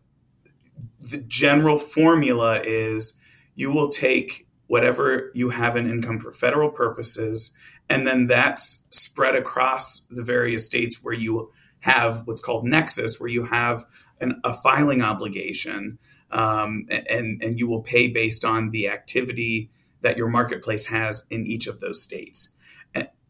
the 0.99 1.17
general 1.17 1.77
formula 1.77 2.61
is 2.63 3.13
you 3.55 3.71
will 3.71 3.89
take 3.89 4.47
whatever 4.67 5.31
you 5.33 5.49
have 5.49 5.75
in 5.75 5.89
income 5.89 6.19
for 6.19 6.31
federal 6.31 6.69
purposes, 6.69 7.51
and 7.89 8.07
then 8.07 8.27
that's 8.27 8.83
spread 8.89 9.35
across 9.35 10.01
the 10.09 10.23
various 10.23 10.65
states 10.65 11.03
where 11.03 11.13
you 11.13 11.51
have 11.79 12.21
what's 12.25 12.41
called 12.41 12.65
nexus, 12.65 13.19
where 13.19 13.29
you 13.29 13.43
have 13.45 13.83
an, 14.21 14.39
a 14.43 14.53
filing 14.53 15.01
obligation, 15.01 15.97
um, 16.31 16.85
and 17.09 17.43
and 17.43 17.59
you 17.59 17.67
will 17.67 17.81
pay 17.81 18.07
based 18.07 18.45
on 18.45 18.69
the 18.69 18.87
activity 18.87 19.69
that 20.01 20.17
your 20.17 20.27
marketplace 20.27 20.87
has 20.87 21.25
in 21.29 21.45
each 21.45 21.67
of 21.67 21.79
those 21.79 22.01
states 22.01 22.49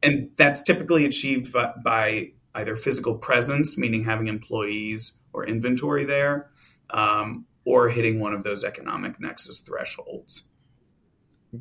and 0.04 0.30
that's 0.36 0.62
typically 0.62 1.06
achieved 1.06 1.54
by 1.84 2.32
either 2.56 2.76
physical 2.76 3.16
presence, 3.16 3.78
meaning 3.78 4.04
having 4.04 4.28
employees 4.28 5.14
or 5.34 5.46
inventory 5.46 6.06
there, 6.06 6.50
um, 6.90 7.46
or 7.66 7.90
hitting 7.90 8.20
one 8.20 8.34
of 8.34 8.44
those 8.44 8.64
economic 8.64 9.20
nexus 9.20 9.62
thresholds. 9.62 10.44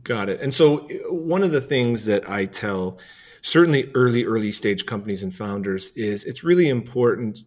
Got 0.03 0.29
it. 0.29 0.41
And 0.41 0.55
so, 0.55 0.87
one 1.09 1.43
of 1.43 1.51
the 1.53 1.61
things 1.61 2.05
that 2.07 2.29
I 2.29 2.47
tell 2.47 2.99
certainly 3.43 3.91
early, 3.95 4.25
early 4.25 4.53
stage 4.53 4.87
companies 4.87 5.23
and 5.23 5.35
founders 5.35 5.91
is 5.97 6.25
it's 6.25 6.45
really 6.45 6.69
important 6.69 7.41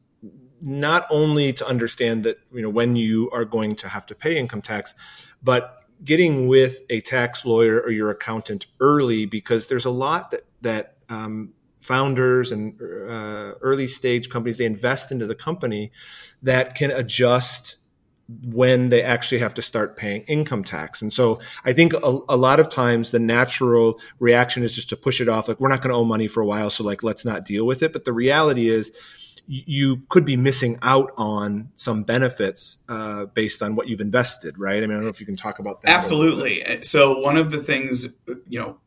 not 0.62 1.06
only 1.10 1.52
to 1.52 1.68
understand 1.68 2.24
that 2.24 2.38
you 2.54 2.62
know 2.62 2.70
when 2.70 2.96
you 2.96 3.30
are 3.32 3.46
going 3.46 3.76
to 3.76 3.90
have 3.90 4.06
to 4.08 4.16
pay 4.16 4.38
income 4.38 4.62
tax, 4.62 4.94
but 5.42 5.84
getting 6.04 6.48
with 6.48 6.80
a 6.90 7.00
tax 7.02 7.46
lawyer 7.46 7.80
or 7.80 7.92
your 7.92 8.10
accountant 8.10 8.66
early 8.80 9.26
because 9.26 9.68
there's 9.68 9.86
a 9.86 9.90
lot 9.90 10.32
that 10.32 10.42
that 10.64 10.96
um, 11.10 11.54
founders 11.80 12.52
and 12.52 12.80
uh, 12.82 13.54
early 13.62 13.88
stage 13.88 14.30
companies 14.30 14.58
they 14.58 14.66
invest 14.66 15.12
into 15.12 15.26
the 15.26 15.36
company 15.36 15.92
that 16.42 16.76
can 16.76 16.92
adjust 16.92 17.78
when 18.46 18.90
they 18.90 19.04
actually 19.04 19.40
have 19.40 19.54
to 19.54 19.62
start 19.62 19.98
paying 19.98 20.22
income 20.24 20.64
tax. 20.64 21.02
And 21.02 21.12
so 21.12 21.40
I 21.66 21.74
think 21.74 21.94
a, 21.94 22.20
a, 22.30 22.38
lot 22.38 22.60
of 22.60 22.70
times 22.70 23.12
the 23.12 23.20
natural 23.20 24.00
reaction 24.18 24.64
is 24.64 24.74
just 24.74 24.90
to 24.90 24.96
push 24.96 25.20
it 25.20 25.28
off. 25.28 25.50
Like, 25.50 25.60
we're 25.60 25.70
not 25.70 25.82
going 25.82 25.92
to 25.92 25.98
owe 25.98 26.06
money 26.06 26.28
for 26.28 26.42
a 26.42 26.46
while. 26.46 26.70
So 26.70 26.86
like, 26.86 27.04
let's 27.04 27.26
not 27.26 27.46
deal 27.46 27.66
with 27.68 27.84
it. 27.84 27.92
But 27.92 28.06
the 28.06 28.14
reality 28.14 28.70
is 28.70 28.92
you 29.46 30.04
could 30.08 30.24
be 30.24 30.38
missing 30.38 30.80
out 30.82 31.12
on 31.18 31.70
some 31.76 32.04
benefits 32.04 32.80
uh, 32.88 33.26
based 33.26 33.62
on 33.62 33.76
what 33.76 33.90
you've 33.90 34.00
invested, 34.00 34.58
right? 34.58 34.78
I 34.78 34.88
mean, 34.88 34.92
I 34.92 34.94
don't 34.96 35.04
know 35.04 35.10
if 35.10 35.20
you 35.20 35.26
can 35.26 35.36
talk 35.36 35.60
about 35.60 35.82
that. 35.82 35.92
Absolutely. 35.92 36.84
So 36.84 37.20
one 37.20 37.36
of 37.36 37.52
the 37.52 37.62
things, 37.62 38.08
you 38.48 38.60
know, 38.60 38.78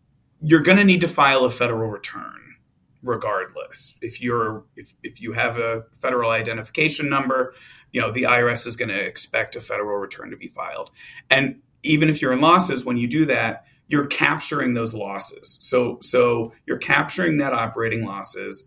you're 0.40 0.60
going 0.60 0.78
to 0.78 0.84
need 0.84 1.00
to 1.00 1.08
file 1.08 1.44
a 1.44 1.50
federal 1.50 1.90
return 1.90 2.56
regardless. 3.02 3.96
If 4.02 4.20
you're 4.20 4.64
if, 4.76 4.92
if 5.02 5.20
you 5.20 5.32
have 5.32 5.58
a 5.58 5.84
federal 6.00 6.30
identification 6.30 7.08
number, 7.08 7.54
you 7.92 8.00
know, 8.00 8.10
the 8.10 8.24
IRS 8.24 8.66
is 8.66 8.76
going 8.76 8.88
to 8.88 9.00
expect 9.00 9.56
a 9.56 9.60
federal 9.60 9.98
return 9.98 10.30
to 10.30 10.36
be 10.36 10.48
filed. 10.48 10.90
And 11.30 11.60
even 11.82 12.10
if 12.10 12.20
you're 12.20 12.32
in 12.32 12.40
losses 12.40 12.84
when 12.84 12.96
you 12.96 13.06
do 13.06 13.24
that, 13.26 13.64
you're 13.88 14.06
capturing 14.06 14.74
those 14.74 14.94
losses. 14.94 15.56
So 15.60 15.98
so 16.02 16.52
you're 16.66 16.78
capturing 16.78 17.36
net 17.36 17.52
operating 17.52 18.04
losses. 18.04 18.66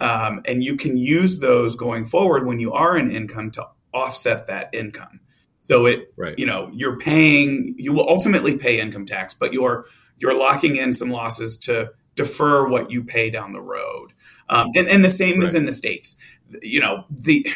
Um, 0.00 0.42
and 0.44 0.62
you 0.64 0.76
can 0.76 0.96
use 0.96 1.38
those 1.38 1.76
going 1.76 2.04
forward 2.04 2.46
when 2.46 2.58
you 2.58 2.72
are 2.72 2.96
in 2.96 3.10
income 3.10 3.50
to 3.52 3.66
offset 3.92 4.46
that 4.48 4.70
income. 4.72 5.20
So 5.60 5.86
it, 5.86 6.12
right. 6.16 6.38
you 6.38 6.44
know, 6.44 6.68
you're 6.74 6.98
paying, 6.98 7.74
you 7.78 7.92
will 7.92 8.06
ultimately 8.08 8.58
pay 8.58 8.80
income 8.80 9.06
tax, 9.06 9.32
but 9.32 9.52
you're 9.52 9.86
you're 10.18 10.38
locking 10.38 10.76
in 10.76 10.92
some 10.92 11.10
losses 11.10 11.56
to 11.58 11.90
defer 12.14 12.68
what 12.68 12.90
you 12.90 13.02
pay 13.02 13.30
down 13.30 13.52
the 13.52 13.60
road. 13.60 14.12
Um, 14.48 14.68
and, 14.76 14.86
and, 14.88 15.04
the 15.04 15.10
same 15.10 15.40
right. 15.40 15.48
is 15.48 15.54
in 15.54 15.64
the 15.64 15.72
states. 15.72 16.16
You 16.62 16.80
know, 16.80 17.04
the 17.10 17.46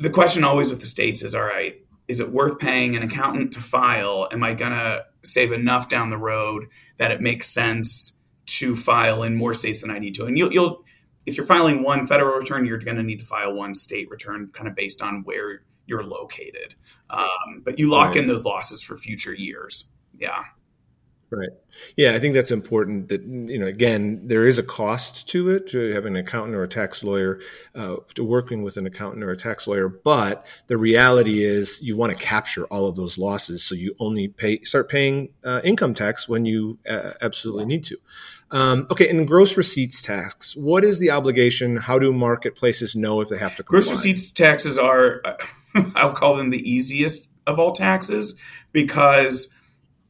the 0.00 0.10
question 0.10 0.42
always 0.42 0.70
with 0.70 0.80
the 0.80 0.86
states 0.86 1.22
is, 1.22 1.34
all 1.34 1.44
right, 1.44 1.76
is 2.08 2.18
it 2.18 2.32
worth 2.32 2.58
paying 2.58 2.96
an 2.96 3.02
accountant 3.02 3.52
to 3.52 3.60
file? 3.60 4.26
Am 4.32 4.42
I 4.42 4.54
gonna 4.54 5.02
save 5.22 5.52
enough 5.52 5.88
down 5.88 6.10
the 6.10 6.18
road 6.18 6.68
that 6.96 7.10
it 7.10 7.20
makes 7.20 7.48
sense 7.48 8.16
to 8.46 8.74
file 8.74 9.22
in 9.22 9.36
more 9.36 9.54
states 9.54 9.82
than 9.82 9.90
I 9.90 9.98
need 9.98 10.14
to? 10.14 10.24
And 10.24 10.36
you'll, 10.36 10.52
you'll 10.52 10.84
if 11.26 11.36
you're 11.36 11.46
filing 11.46 11.82
one 11.82 12.06
federal 12.06 12.36
return, 12.36 12.64
you're 12.64 12.78
going 12.78 12.96
to 12.96 13.02
need 13.02 13.20
to 13.20 13.26
file 13.26 13.52
one 13.52 13.74
state 13.74 14.10
return, 14.10 14.50
kind 14.52 14.68
of 14.68 14.74
based 14.74 15.02
on 15.02 15.22
where 15.24 15.62
you're 15.86 16.02
located. 16.02 16.74
Um, 17.10 17.62
but 17.64 17.78
you 17.78 17.90
lock 17.90 18.10
right. 18.10 18.18
in 18.18 18.26
those 18.26 18.44
losses 18.44 18.82
for 18.82 18.96
future 18.96 19.34
years. 19.34 19.86
Yeah. 20.16 20.44
Right. 21.32 21.50
Yeah, 21.96 22.14
I 22.14 22.18
think 22.18 22.34
that's 22.34 22.50
important. 22.50 23.08
That 23.08 23.22
you 23.22 23.58
know, 23.58 23.66
again, 23.66 24.26
there 24.26 24.44
is 24.46 24.58
a 24.58 24.64
cost 24.64 25.28
to 25.28 25.48
it 25.48 25.68
to 25.68 25.92
having 25.92 26.16
an 26.16 26.24
accountant 26.24 26.56
or 26.56 26.64
a 26.64 26.68
tax 26.68 27.04
lawyer, 27.04 27.40
uh, 27.74 27.96
to 28.14 28.24
working 28.24 28.62
with 28.62 28.76
an 28.76 28.84
accountant 28.84 29.22
or 29.22 29.30
a 29.30 29.36
tax 29.36 29.68
lawyer. 29.68 29.88
But 29.88 30.46
the 30.66 30.76
reality 30.76 31.44
is, 31.44 31.80
you 31.80 31.96
want 31.96 32.12
to 32.12 32.18
capture 32.18 32.64
all 32.66 32.88
of 32.88 32.96
those 32.96 33.16
losses, 33.16 33.62
so 33.62 33.76
you 33.76 33.94
only 34.00 34.26
pay 34.26 34.62
start 34.64 34.88
paying 34.88 35.28
uh, 35.44 35.60
income 35.62 35.94
tax 35.94 36.28
when 36.28 36.46
you 36.46 36.80
uh, 36.88 37.12
absolutely 37.22 37.66
need 37.66 37.84
to. 37.84 37.96
Um, 38.50 38.88
okay, 38.90 39.08
and 39.08 39.24
gross 39.24 39.56
receipts 39.56 40.02
tax. 40.02 40.56
What 40.56 40.82
is 40.82 40.98
the 40.98 41.12
obligation? 41.12 41.76
How 41.76 42.00
do 42.00 42.12
marketplaces 42.12 42.96
know 42.96 43.20
if 43.20 43.28
they 43.28 43.38
have 43.38 43.54
to? 43.56 43.62
Comply? 43.62 43.82
Gross 43.82 43.90
receipts 43.92 44.32
taxes 44.32 44.78
are, 44.78 45.22
I'll 45.94 46.12
call 46.12 46.36
them 46.36 46.50
the 46.50 46.68
easiest 46.68 47.28
of 47.46 47.60
all 47.60 47.70
taxes 47.70 48.34
because 48.72 49.48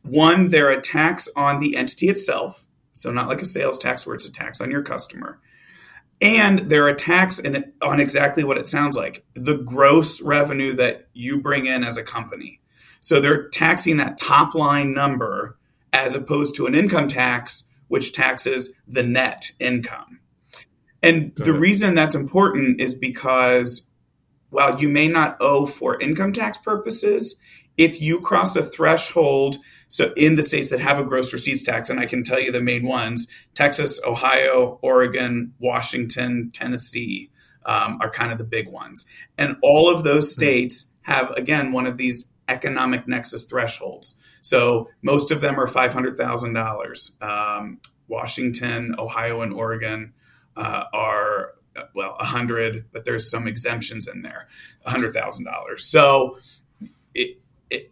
one, 0.03 0.49
they're 0.49 0.71
a 0.71 0.81
tax 0.81 1.29
on 1.37 1.61
the 1.61 1.77
entity 1.77 2.09
itself, 2.09 2.67
so 2.95 3.11
not 3.11 3.29
like 3.29 3.43
a 3.43 3.47
sales 3.47 3.79
tax 3.79 4.07
where 4.07 4.15
it's 4.15 4.27
a 4.27 4.33
tax 4.33 4.61
on 4.61 4.71
your 4.71 4.83
customer. 4.83 5.41
And 6.23 6.59
they're 6.61 6.89
a 6.89 6.95
tax 6.95 7.39
in, 7.39 7.73
on 7.81 7.99
exactly 7.99 8.45
what 8.45 8.59
it 8.59 8.69
sounds 8.69 8.97
like 8.97 9.25
the 9.35 9.57
gross 9.57 10.21
revenue 10.21 10.75
that 10.75 11.09
you 11.15 11.41
bring 11.41 11.67
in 11.67 11.83
as 11.83 11.97
a 11.97 12.03
company. 12.03 12.61
So 13.01 13.21
they're 13.21 13.49
taxing 13.49 13.97
that 13.97 14.19
top 14.19 14.55
line 14.55 14.93
number 14.93 15.59
as 15.93 16.15
opposed 16.15 16.55
to 16.57 16.67
an 16.67 16.75
income 16.75 17.09
tax, 17.09 17.65
which 17.89 18.13
taxes 18.13 18.73
the 18.87 19.03
net 19.03 19.53
income. 19.59 20.21
And 21.03 21.35
Go 21.35 21.45
the 21.45 21.51
ahead. 21.51 21.63
reason 21.63 21.95
that's 21.95 22.15
important 22.15 22.81
is 22.81 22.95
because 22.95 23.87
while 24.51 24.81
you 24.81 24.89
may 24.89 25.09
not 25.09 25.37
owe 25.41 25.67
for 25.67 25.99
income 26.01 26.33
tax 26.33 26.59
purposes, 26.59 27.37
if 27.77 28.01
you 28.01 28.21
cross 28.21 28.57
a 28.57 28.63
threshold, 28.63 29.57
so 29.89 30.13
in 30.17 30.37
the 30.37 30.43
states 30.43 30.69
that 30.71 30.81
have 30.81 30.99
a 30.99 31.05
gross 31.05 31.33
receipts 31.33 31.63
tax, 31.63 31.89
and 31.89 31.99
I 31.99 32.07
can 32.07 32.23
tell 32.23 32.39
you 32.39 32.53
the 32.53 32.61
main 32.61 32.85
ones 32.85 33.27
Texas, 33.55 34.01
Ohio, 34.05 34.79
Oregon, 34.83 35.55
Washington, 35.59 36.51
Tennessee 36.53 37.31
um, 37.65 37.99
are 38.01 38.11
kind 38.11 38.33
of 38.33 38.39
the 38.39 38.45
big 38.45 38.69
ones. 38.69 39.07
And 39.39 39.57
all 39.63 39.91
of 39.91 40.05
those 40.05 40.29
hmm. 40.29 40.41
states 40.41 40.91
have, 41.03 41.31
again, 41.33 41.73
one 41.73 41.87
of 41.87 41.97
these 41.97 42.27
economic 42.49 43.07
nexus 43.09 43.45
thresholds. 43.45 44.15
So 44.41 44.89
most 45.03 45.31
of 45.31 45.41
them 45.41 45.59
are 45.59 45.67
$500,000. 45.67 47.23
Um, 47.23 47.79
Washington, 48.09 48.95
Ohio, 48.99 49.41
and 49.41 49.53
Oregon 49.53 50.13
uh, 50.57 50.85
are 50.93 51.53
well, 51.95 52.17
a 52.19 52.25
hundred, 52.25 52.87
but 52.93 53.05
there's 53.05 53.31
some 53.31 53.47
exemptions 53.47 54.09
in 54.09 54.23
there, 54.23 54.49
a 54.85 54.91
hundred 54.91 55.15
thousand 55.15 55.45
dollars. 55.45 55.85
So 55.85 56.39
it, 57.15 57.39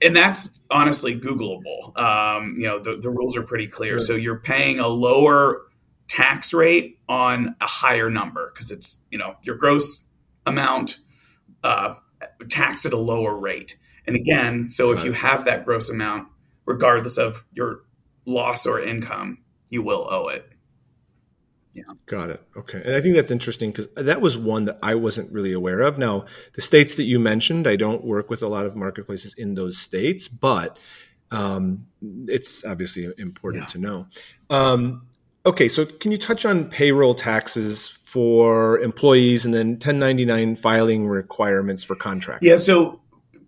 and 0.02 0.14
that's 0.14 0.58
honestly 0.70 1.18
Googleable. 1.18 1.96
Um, 1.98 2.56
you 2.58 2.66
know, 2.66 2.78
the, 2.78 2.96
the 2.96 3.10
rules 3.10 3.36
are 3.36 3.42
pretty 3.42 3.68
clear. 3.68 3.98
So 3.98 4.14
you're 4.14 4.40
paying 4.40 4.80
a 4.80 4.88
lower 4.88 5.62
tax 6.08 6.52
rate 6.52 6.98
on 7.08 7.54
a 7.60 7.66
higher 7.66 8.10
number 8.10 8.50
because 8.52 8.70
it's, 8.70 9.04
you 9.10 9.18
know, 9.18 9.36
your 9.42 9.56
gross 9.56 10.00
amount 10.46 10.98
uh, 11.62 11.94
taxed 12.48 12.86
at 12.86 12.92
a 12.92 12.98
lower 12.98 13.36
rate. 13.36 13.78
And 14.06 14.16
again, 14.16 14.70
so 14.70 14.90
if 14.90 15.04
you 15.04 15.12
have 15.12 15.44
that 15.44 15.64
gross 15.64 15.88
amount 15.90 16.28
regardless 16.64 17.18
of 17.18 17.44
your 17.52 17.82
loss 18.24 18.66
or 18.66 18.80
income, 18.80 19.38
you 19.68 19.82
will 19.82 20.08
owe 20.10 20.28
it. 20.28 20.50
Yeah. 21.72 21.84
Got 22.06 22.30
it. 22.30 22.42
Okay. 22.56 22.82
And 22.84 22.96
I 22.96 23.00
think 23.00 23.14
that's 23.14 23.30
interesting 23.30 23.70
because 23.70 23.88
that 23.94 24.20
was 24.20 24.38
one 24.38 24.64
that 24.64 24.78
I 24.82 24.94
wasn't 24.94 25.30
really 25.32 25.52
aware 25.52 25.80
of. 25.80 25.98
Now, 25.98 26.24
the 26.54 26.62
states 26.62 26.96
that 26.96 27.04
you 27.04 27.18
mentioned, 27.18 27.66
I 27.66 27.76
don't 27.76 28.04
work 28.04 28.30
with 28.30 28.42
a 28.42 28.48
lot 28.48 28.66
of 28.66 28.74
marketplaces 28.74 29.34
in 29.34 29.54
those 29.54 29.78
states, 29.78 30.28
but 30.28 30.78
um, 31.30 31.86
it's 32.26 32.64
obviously 32.64 33.12
important 33.18 33.64
yeah. 33.64 33.66
to 33.68 33.78
know. 33.78 34.06
Um, 34.50 35.06
okay. 35.44 35.68
So, 35.68 35.84
can 35.84 36.10
you 36.10 36.18
touch 36.18 36.44
on 36.44 36.64
payroll 36.64 37.14
taxes 37.14 37.88
for 37.88 38.78
employees 38.80 39.44
and 39.44 39.52
then 39.52 39.72
1099 39.72 40.56
filing 40.56 41.06
requirements 41.06 41.84
for 41.84 41.94
contractors? 41.94 42.48
Yeah. 42.48 42.56
So, 42.56 43.00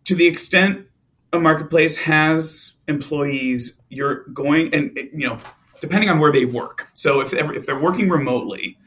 to 0.04 0.14
the 0.14 0.26
extent 0.26 0.86
a 1.32 1.38
marketplace 1.38 1.96
has 1.98 2.74
employees, 2.86 3.76
you're 3.88 4.24
going 4.28 4.74
and, 4.74 4.96
you 4.96 5.28
know, 5.28 5.38
depending 5.80 6.10
on 6.10 6.18
where 6.18 6.32
they 6.32 6.44
work. 6.44 6.88
So 6.94 7.20
if 7.20 7.32
if 7.32 7.66
they're 7.66 7.78
working 7.78 8.08
remotely, 8.08 8.78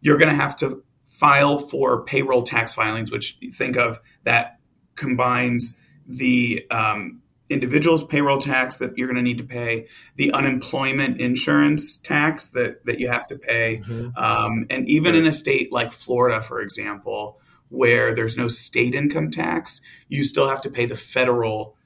you're 0.00 0.18
going 0.18 0.30
to 0.30 0.34
have 0.34 0.56
to 0.56 0.82
file 1.06 1.58
for 1.58 2.02
payroll 2.02 2.42
tax 2.42 2.74
filings, 2.74 3.10
which 3.10 3.38
you 3.40 3.50
think 3.50 3.76
of 3.76 4.00
that 4.24 4.58
combines 4.96 5.76
the 6.06 6.66
um, 6.70 7.22
individual's 7.48 8.04
payroll 8.04 8.38
tax 8.38 8.76
that 8.76 8.96
you're 8.98 9.06
going 9.06 9.16
to 9.16 9.22
need 9.22 9.38
to 9.38 9.44
pay, 9.44 9.86
the 10.16 10.32
unemployment 10.32 11.20
insurance 11.20 11.96
tax 11.96 12.48
that 12.50 12.84
that 12.84 13.00
you 13.00 13.08
have 13.08 13.26
to 13.26 13.36
pay, 13.36 13.78
mm-hmm. 13.78 14.16
um, 14.16 14.66
and 14.70 14.88
even 14.88 15.14
in 15.14 15.26
a 15.26 15.32
state 15.32 15.72
like 15.72 15.92
Florida, 15.92 16.42
for 16.42 16.60
example, 16.60 17.40
where 17.68 18.14
there's 18.14 18.36
no 18.36 18.48
state 18.48 18.94
income 18.94 19.30
tax, 19.30 19.80
you 20.08 20.22
still 20.22 20.48
have 20.48 20.60
to 20.60 20.70
pay 20.70 20.86
the 20.86 20.96
federal 20.96 21.76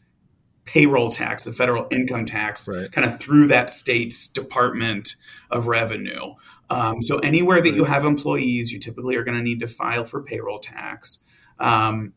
payroll 0.72 1.10
tax, 1.10 1.42
the 1.42 1.52
federal 1.52 1.88
income 1.90 2.24
tax, 2.24 2.68
right. 2.68 2.92
kind 2.92 3.04
of 3.04 3.18
through 3.18 3.48
that 3.48 3.70
state's 3.70 4.28
Department 4.28 5.16
of 5.50 5.66
Revenue. 5.66 6.34
Um, 6.70 7.02
so 7.02 7.18
anywhere 7.18 7.60
that 7.60 7.70
right. 7.70 7.76
you 7.76 7.84
have 7.84 8.04
employees, 8.04 8.70
you 8.70 8.78
typically 8.78 9.16
are 9.16 9.24
going 9.24 9.36
to 9.36 9.42
need 9.42 9.58
to 9.60 9.66
file 9.66 10.04
for 10.04 10.22
payroll 10.22 10.60
tax. 10.60 11.18
Um, 11.58 12.12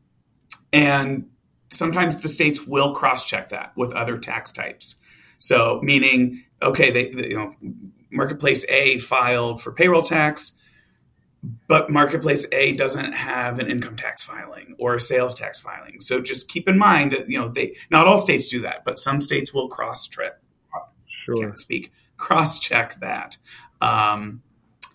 and 0.71 1.29
sometimes 1.71 2.15
the 2.17 2.29
states 2.29 2.67
will 2.67 2.93
cross-check 2.93 3.49
that 3.49 3.73
with 3.75 3.91
other 3.93 4.19
tax 4.19 4.51
types. 4.51 4.97
So 5.39 5.79
meaning, 5.81 6.43
okay, 6.61 6.91
they, 6.91 7.09
they 7.09 7.29
you 7.29 7.37
know, 7.37 7.55
marketplace 8.11 8.63
A 8.69 8.99
filed 8.99 9.63
for 9.63 9.71
payroll 9.71 10.03
tax 10.03 10.51
but 11.67 11.89
marketplace 11.89 12.45
A 12.51 12.73
doesn't 12.73 13.13
have 13.13 13.59
an 13.59 13.69
income 13.69 13.95
tax 13.95 14.23
filing 14.23 14.75
or 14.79 14.95
a 14.95 15.01
sales 15.01 15.35
tax 15.35 15.59
filing. 15.59 15.99
So 15.99 16.21
just 16.21 16.47
keep 16.47 16.69
in 16.69 16.77
mind 16.77 17.11
that 17.11 17.29
you 17.29 17.39
know 17.39 17.49
they 17.49 17.75
not 17.91 18.07
all 18.07 18.19
states 18.19 18.47
do 18.47 18.61
that, 18.61 18.83
but 18.85 18.99
some 18.99 19.21
states 19.21 19.53
will 19.53 19.67
cross 19.67 20.07
trip. 20.07 20.39
Sure. 21.25 21.37
Can't 21.37 21.59
speak 21.59 21.91
cross 22.23 22.59
check 22.59 22.99
that. 23.01 23.37
Um, 23.81 24.41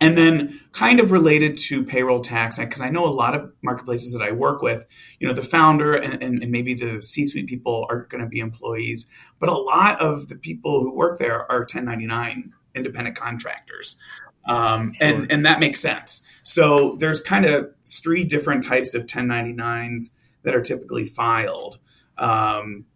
and 0.00 0.16
then, 0.16 0.60
kind 0.70 1.00
of 1.00 1.10
related 1.10 1.56
to 1.56 1.82
payroll 1.82 2.20
tax, 2.20 2.56
because 2.58 2.80
I 2.80 2.88
know 2.88 3.04
a 3.04 3.10
lot 3.10 3.34
of 3.34 3.52
marketplaces 3.62 4.12
that 4.12 4.22
I 4.22 4.30
work 4.30 4.62
with, 4.62 4.86
you 5.18 5.26
know, 5.26 5.34
the 5.34 5.42
founder 5.42 5.94
and, 5.94 6.22
and, 6.22 6.42
and 6.42 6.52
maybe 6.52 6.72
the 6.72 7.02
C 7.02 7.24
suite 7.24 7.48
people 7.48 7.84
are 7.90 8.04
going 8.04 8.22
to 8.22 8.28
be 8.28 8.38
employees, 8.38 9.06
but 9.40 9.48
a 9.48 9.54
lot 9.54 10.00
of 10.00 10.28
the 10.28 10.36
people 10.36 10.80
who 10.82 10.94
work 10.94 11.18
there 11.18 11.50
are 11.50 11.60
1099 11.60 12.52
independent 12.76 13.16
contractors. 13.16 13.96
Um, 14.44 14.92
sure. 14.94 15.08
and, 15.08 15.32
and 15.32 15.46
that 15.46 15.60
makes 15.60 15.80
sense. 15.80 16.22
So 16.42 16.96
there's 16.98 17.20
kind 17.20 17.44
of 17.44 17.70
three 17.84 18.24
different 18.24 18.62
types 18.62 18.94
of 18.94 19.06
1099s 19.06 20.10
that 20.42 20.54
are 20.54 20.62
typically 20.62 21.04
filed. 21.04 21.78
Um, 22.16 22.86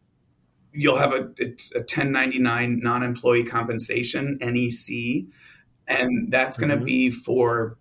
you'll 0.72 0.96
have 0.96 1.12
a, 1.12 1.30
it's 1.36 1.72
a 1.74 1.80
1099 1.80 2.80
non-employee 2.82 3.44
compensation, 3.44 4.38
NEC, 4.40 5.26
and 5.86 6.32
that's 6.32 6.56
going 6.56 6.70
to 6.70 6.76
mm-hmm. 6.76 6.84
be 6.84 7.10
for 7.10 7.76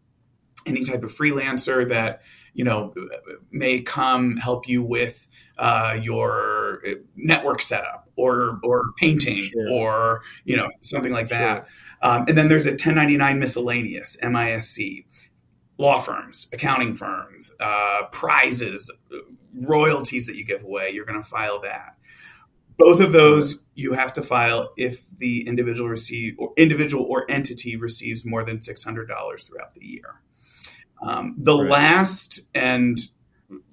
any 0.68 0.84
type 0.84 1.04
of 1.04 1.12
freelancer 1.12 1.88
that 1.90 2.22
you 2.54 2.64
know 2.64 2.94
may 3.50 3.80
come 3.80 4.38
help 4.38 4.68
you 4.68 4.84
with 4.84 5.28
uh, 5.58 5.98
your 6.02 6.61
network 7.16 7.62
setup 7.62 8.10
or 8.16 8.60
or 8.64 8.86
painting 8.98 9.44
sure. 9.44 9.70
or 9.70 10.22
you 10.46 10.56
know 10.56 10.70
something 10.82 11.12
like 11.12 11.30
that. 11.30 11.68
Um, 12.02 12.26
and 12.28 12.38
then 12.38 12.48
there's 12.48 12.68
a 12.68 12.72
1099 12.72 13.40
miscellaneous 13.40 14.18
MISC, 14.22 15.06
law 15.78 16.00
firms, 16.00 16.48
accounting 16.54 16.96
firms, 16.96 17.54
uh, 17.60 18.04
prizes, 18.12 18.92
royalties 19.66 20.28
that 20.28 20.36
you 20.36 20.46
give 20.46 20.64
away. 20.64 20.92
You're 20.92 21.06
going 21.06 21.22
to 21.22 21.28
file 21.28 21.60
that. 21.62 21.96
Both 22.78 23.00
of 23.00 23.12
those 23.12 23.62
you 23.76 23.94
have 23.94 24.14
to 24.14 24.22
file 24.22 24.74
if 24.78 25.10
the 25.18 25.48
individual 25.48 25.90
receive 25.90 26.36
or 26.38 26.54
individual 26.58 27.06
or 27.06 27.26
entity 27.30 27.76
receives 27.76 28.26
more 28.26 28.44
than 28.44 28.62
six 28.62 28.84
hundred 28.84 29.08
dollars 29.08 29.44
throughout 29.44 29.74
the 29.74 29.86
year. 29.86 30.22
Um, 31.02 31.36
the 31.38 31.58
right. 31.58 31.70
last 31.70 32.42
and 32.54 32.98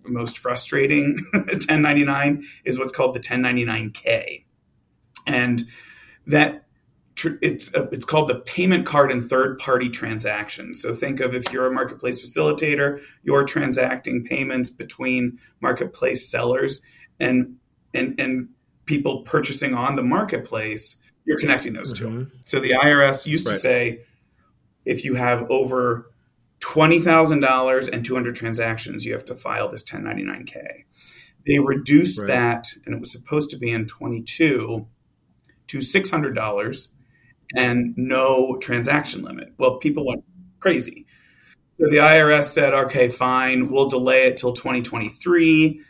most 0.08 0.38
frustrating 0.38 1.18
1099 1.32 2.42
is 2.64 2.78
what's 2.78 2.92
called 2.92 3.14
the 3.14 3.20
1099K. 3.20 4.44
And 5.26 5.64
that 6.26 6.64
it's 7.42 7.74
uh, 7.74 7.86
it's 7.90 8.04
called 8.04 8.28
the 8.28 8.36
payment 8.36 8.86
card 8.86 9.10
and 9.10 9.24
third 9.24 9.58
party 9.58 9.88
transactions. 9.88 10.80
So 10.80 10.94
think 10.94 11.20
of 11.20 11.34
if 11.34 11.52
you're 11.52 11.66
a 11.66 11.72
marketplace 11.72 12.24
facilitator, 12.24 13.00
you're 13.22 13.44
transacting 13.44 14.24
payments 14.24 14.70
between 14.70 15.38
marketplace 15.60 16.28
sellers 16.28 16.80
and 17.18 17.56
and 17.94 18.18
and 18.20 18.48
people 18.86 19.22
purchasing 19.22 19.74
on 19.74 19.96
the 19.96 20.02
marketplace. 20.02 20.96
You're 21.24 21.40
connecting 21.40 21.72
those 21.72 21.92
mm-hmm. 21.92 22.24
two. 22.24 22.30
So 22.46 22.60
the 22.60 22.70
IRS 22.70 23.26
used 23.26 23.46
right. 23.46 23.54
to 23.54 23.60
say 23.60 24.00
if 24.84 25.04
you 25.04 25.14
have 25.14 25.50
over 25.50 26.10
$20,000 26.60 27.88
and 27.92 28.04
200 28.04 28.34
transactions, 28.34 29.04
you 29.04 29.12
have 29.12 29.24
to 29.26 29.36
file 29.36 29.68
this 29.68 29.84
1099K. 29.84 30.84
They 31.46 31.58
reduced 31.58 32.20
right. 32.20 32.26
that, 32.28 32.68
and 32.84 32.94
it 32.94 33.00
was 33.00 33.12
supposed 33.12 33.50
to 33.50 33.56
be 33.56 33.70
in 33.70 33.86
22 33.86 34.86
to 35.68 35.78
$600 35.78 36.88
and 37.56 37.94
no 37.96 38.56
transaction 38.60 39.22
limit. 39.22 39.52
Well, 39.58 39.78
people 39.78 40.06
went 40.06 40.24
crazy. 40.60 41.06
So 41.74 41.88
the 41.88 41.98
IRS 41.98 42.46
said, 42.46 42.74
okay, 42.74 43.08
fine, 43.08 43.70
we'll 43.70 43.88
delay 43.88 44.26
it 44.26 44.36
till 44.36 44.52
2023. 44.52 45.80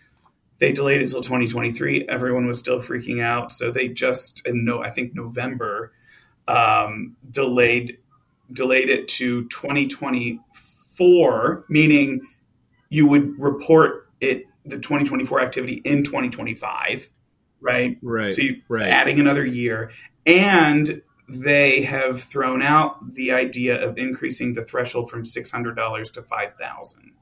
They 0.58 0.72
delayed 0.72 1.00
it 1.00 1.08
till 1.08 1.22
2023. 1.22 2.06
Everyone 2.08 2.46
was 2.46 2.58
still 2.58 2.78
freaking 2.78 3.22
out. 3.22 3.50
So 3.50 3.70
they 3.70 3.88
just, 3.88 4.46
in 4.46 4.64
no, 4.64 4.82
I 4.82 4.90
think 4.90 5.14
November, 5.14 5.92
um, 6.46 7.16
delayed 7.30 7.98
delayed 8.52 8.90
it 8.90 9.08
to 9.08 9.48
2024, 9.48 11.64
meaning 11.68 12.20
you 12.90 13.06
would 13.06 13.38
report 13.38 14.08
it 14.20 14.46
the 14.64 14.78
2024 14.78 15.40
activity 15.40 15.80
in 15.84 16.02
2025, 16.02 17.08
right? 17.60 17.96
Right. 18.02 18.34
So 18.34 18.42
you 18.42 18.60
right. 18.68 18.82
adding 18.82 19.20
another 19.20 19.46
year, 19.46 19.92
and 20.26 21.00
they 21.28 21.82
have 21.82 22.22
thrown 22.22 22.62
out 22.62 23.10
the 23.10 23.32
idea 23.32 23.86
of 23.86 23.98
increasing 23.98 24.54
the 24.54 24.64
threshold 24.64 25.10
from 25.10 25.24
six 25.24 25.50
hundred 25.50 25.74
dollars 25.74 26.10
to 26.12 26.22
five 26.22 26.54
thousand. 26.54 27.12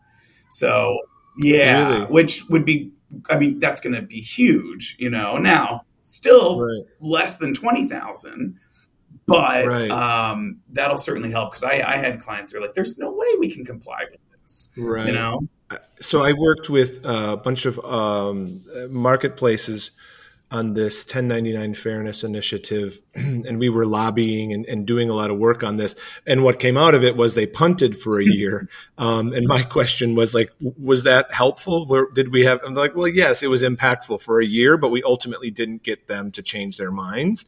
So 0.49 1.01
yeah, 1.39 1.89
really? 1.89 2.05
which 2.07 2.45
would 2.49 2.65
be, 2.65 2.93
I 3.29 3.39
mean, 3.39 3.59
that's 3.59 3.81
going 3.81 3.95
to 3.95 4.03
be 4.03 4.21
huge, 4.21 4.97
you 4.99 5.11
know. 5.11 5.39
Now, 5.39 5.83
still 6.03 6.61
right. 6.61 6.85
less 7.01 7.39
than 7.39 7.53
twenty 7.53 7.89
thousand, 7.89 8.59
but 9.27 9.67
right. 9.67 9.91
um, 9.91 10.61
that'll 10.71 10.99
certainly 10.99 11.31
help 11.31 11.51
because 11.53 11.65
I, 11.65 11.83
I, 11.87 11.97
had 11.97 12.21
clients 12.21 12.53
that 12.53 12.61
were 12.61 12.67
like, 12.67 12.75
"There's 12.75 12.97
no 12.97 13.11
way 13.11 13.27
we 13.39 13.53
can 13.53 13.65
comply 13.65 14.05
with 14.11 14.21
this," 14.43 14.71
right? 14.77 15.07
You 15.07 15.13
know. 15.13 15.49
So 16.01 16.23
I 16.23 16.33
worked 16.33 16.71
with 16.71 17.05
a 17.05 17.37
bunch 17.37 17.67
of 17.67 17.85
um, 17.85 18.63
marketplaces 18.89 19.91
on 20.49 20.75
this 20.75 21.05
1099 21.05 21.75
fairness 21.75 22.23
initiative 22.23 23.03
and 23.15 23.59
we 23.59 23.69
were 23.69 23.85
lobbying 23.85 24.53
and, 24.53 24.65
and, 24.67 24.87
doing 24.87 25.11
a 25.11 25.13
lot 25.13 25.29
of 25.29 25.37
work 25.39 25.65
on 25.65 25.77
this 25.77 25.97
and 26.25 26.45
what 26.45 26.61
came 26.61 26.77
out 26.77 26.95
of 26.95 27.03
it 27.03 27.17
was 27.17 27.35
they 27.35 27.49
punted 27.49 27.97
for 27.97 28.21
a 28.21 28.25
year 28.25 28.69
um, 28.99 29.33
and 29.33 29.49
my 29.49 29.63
question 29.65 30.15
was 30.15 30.35
like 30.35 30.53
was 30.61 31.03
that 31.03 31.33
helpful 31.33 31.85
Where, 31.87 32.07
did 32.15 32.31
we 32.31 32.45
have 32.45 32.61
i'm 32.65 32.75
like 32.75 32.95
well 32.95 33.09
yes 33.09 33.43
it 33.43 33.49
was 33.49 33.63
impactful 33.63 34.23
for 34.23 34.41
a 34.41 34.47
year 34.47 34.79
but 34.79 34.91
we 34.91 35.03
ultimately 35.03 35.51
didn't 35.51 35.83
get 35.83 36.07
them 36.07 36.31
to 36.33 36.43
change 36.43 36.77
their 36.77 36.93
minds 36.93 37.45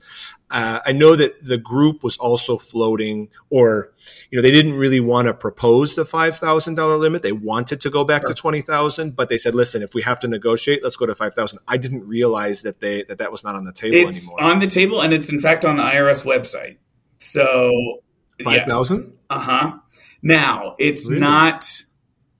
uh, 0.51 0.81
I 0.87 0.93
know 0.93 1.15
that 1.15 1.45
the 1.45 1.59
group 1.59 2.03
was 2.03 2.17
also 2.17 2.57
floating, 2.57 3.29
or 3.51 3.93
you 4.31 4.39
know, 4.39 4.43
they 4.43 4.51
didn't 4.51 4.75
really 4.75 5.01
want 5.01 5.27
to 5.29 5.35
propose 5.35 5.95
the 5.95 6.07
five 6.07 6.37
thousand 6.37 6.77
dollar 6.77 6.97
limit. 6.97 7.23
They 7.23 7.33
wanted 7.33 7.83
to 7.83 7.91
go 7.91 8.03
back 8.03 8.23
sure. 8.23 8.29
to 8.29 8.35
twenty 8.35 8.63
thousand, 8.63 9.15
but 9.15 9.29
they 9.29 9.37
said, 9.37 9.55
"Listen, 9.55 9.83
if 9.83 9.95
we 9.95 10.03
have 10.03 10.19
to 10.21 10.29
negotiate, 10.29 10.83
let's 10.83 10.97
go 10.97 11.05
to 11.05 11.15
five 11.15 11.35
thousand. 11.35 11.59
I 11.69 11.77
didn't 11.77 12.07
realize 12.07 12.63
that 12.63 12.81
they 12.81 13.03
that 13.05 13.19
that 13.19 13.31
was 13.31 13.45
not 13.45 13.57
on 13.57 13.65
the 13.65 13.73
table 13.73 13.97
anymore. 13.97 14.11
it's 14.11 14.29
anymore. 14.31 14.53
on 14.53 14.59
the 14.61 14.67
table, 14.67 15.03
and 15.03 15.13
it's 15.13 15.31
in 15.31 15.41
fact 15.41 15.65
on 15.67 15.77
the 15.77 15.83
IRS 15.83 16.25
website. 16.25 16.79
So 17.19 18.01
five 18.43 18.67
thousand. 18.67 19.05
Yes. 19.05 19.19
Uh 19.29 19.41
huh. 19.41 19.79
Now 20.23 20.77
it's 20.79 21.11
really? 21.11 21.21
not 21.21 21.85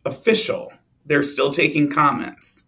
official. 0.07 0.73
They're 1.05 1.23
still 1.23 1.51
taking 1.51 1.91
comments. 1.91 2.65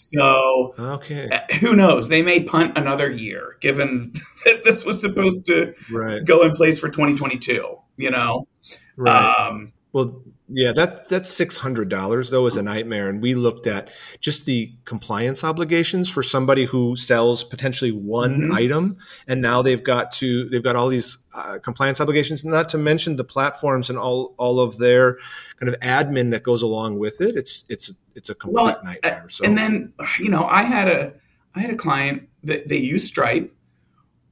So 0.00 0.74
okay, 0.78 1.28
uh, 1.30 1.54
who 1.60 1.76
knows? 1.76 2.08
They 2.08 2.22
may 2.22 2.42
punt 2.42 2.76
another 2.76 3.10
year, 3.10 3.56
given 3.60 4.12
that 4.44 4.64
this 4.64 4.84
was 4.84 5.00
supposed 5.00 5.46
to 5.46 5.74
right. 5.92 6.24
go 6.24 6.42
in 6.42 6.52
place 6.52 6.78
for 6.78 6.88
2022. 6.88 7.78
You 7.96 8.10
know, 8.10 8.48
right? 8.96 9.48
Um, 9.48 9.72
well, 9.92 10.22
yeah, 10.52 10.72
that's 10.72 11.08
that's 11.08 11.30
six 11.30 11.56
hundred 11.56 11.88
dollars 11.88 12.30
though 12.30 12.46
is 12.46 12.56
a 12.56 12.62
nightmare, 12.62 13.08
and 13.08 13.22
we 13.22 13.34
looked 13.34 13.66
at 13.66 13.90
just 14.20 14.46
the 14.46 14.72
compliance 14.84 15.44
obligations 15.44 16.10
for 16.10 16.22
somebody 16.22 16.64
who 16.64 16.96
sells 16.96 17.44
potentially 17.44 17.92
one 17.92 18.40
mm-hmm. 18.40 18.52
item, 18.52 18.98
and 19.28 19.40
now 19.40 19.62
they've 19.62 19.82
got 19.82 20.10
to 20.12 20.48
they've 20.48 20.62
got 20.62 20.74
all 20.74 20.88
these 20.88 21.18
uh, 21.34 21.58
compliance 21.62 22.00
obligations. 22.00 22.44
Not 22.44 22.68
to 22.70 22.78
mention 22.78 23.16
the 23.16 23.24
platforms 23.24 23.88
and 23.88 23.98
all 23.98 24.34
all 24.38 24.58
of 24.58 24.78
their 24.78 25.18
kind 25.58 25.72
of 25.72 25.78
admin 25.80 26.32
that 26.32 26.42
goes 26.42 26.62
along 26.62 26.98
with 26.98 27.20
it. 27.20 27.36
It's 27.36 27.64
it's 27.68 27.94
it's 28.16 28.28
a 28.28 28.34
complete 28.34 28.64
well, 28.64 28.80
nightmare. 28.82 29.26
So. 29.28 29.44
And 29.44 29.56
then 29.56 29.92
you 30.18 30.30
know, 30.30 30.44
I 30.46 30.62
had 30.62 30.88
a 30.88 31.14
I 31.54 31.60
had 31.60 31.70
a 31.70 31.76
client 31.76 32.28
that 32.42 32.66
they 32.68 32.78
use 32.78 33.06
Stripe, 33.06 33.54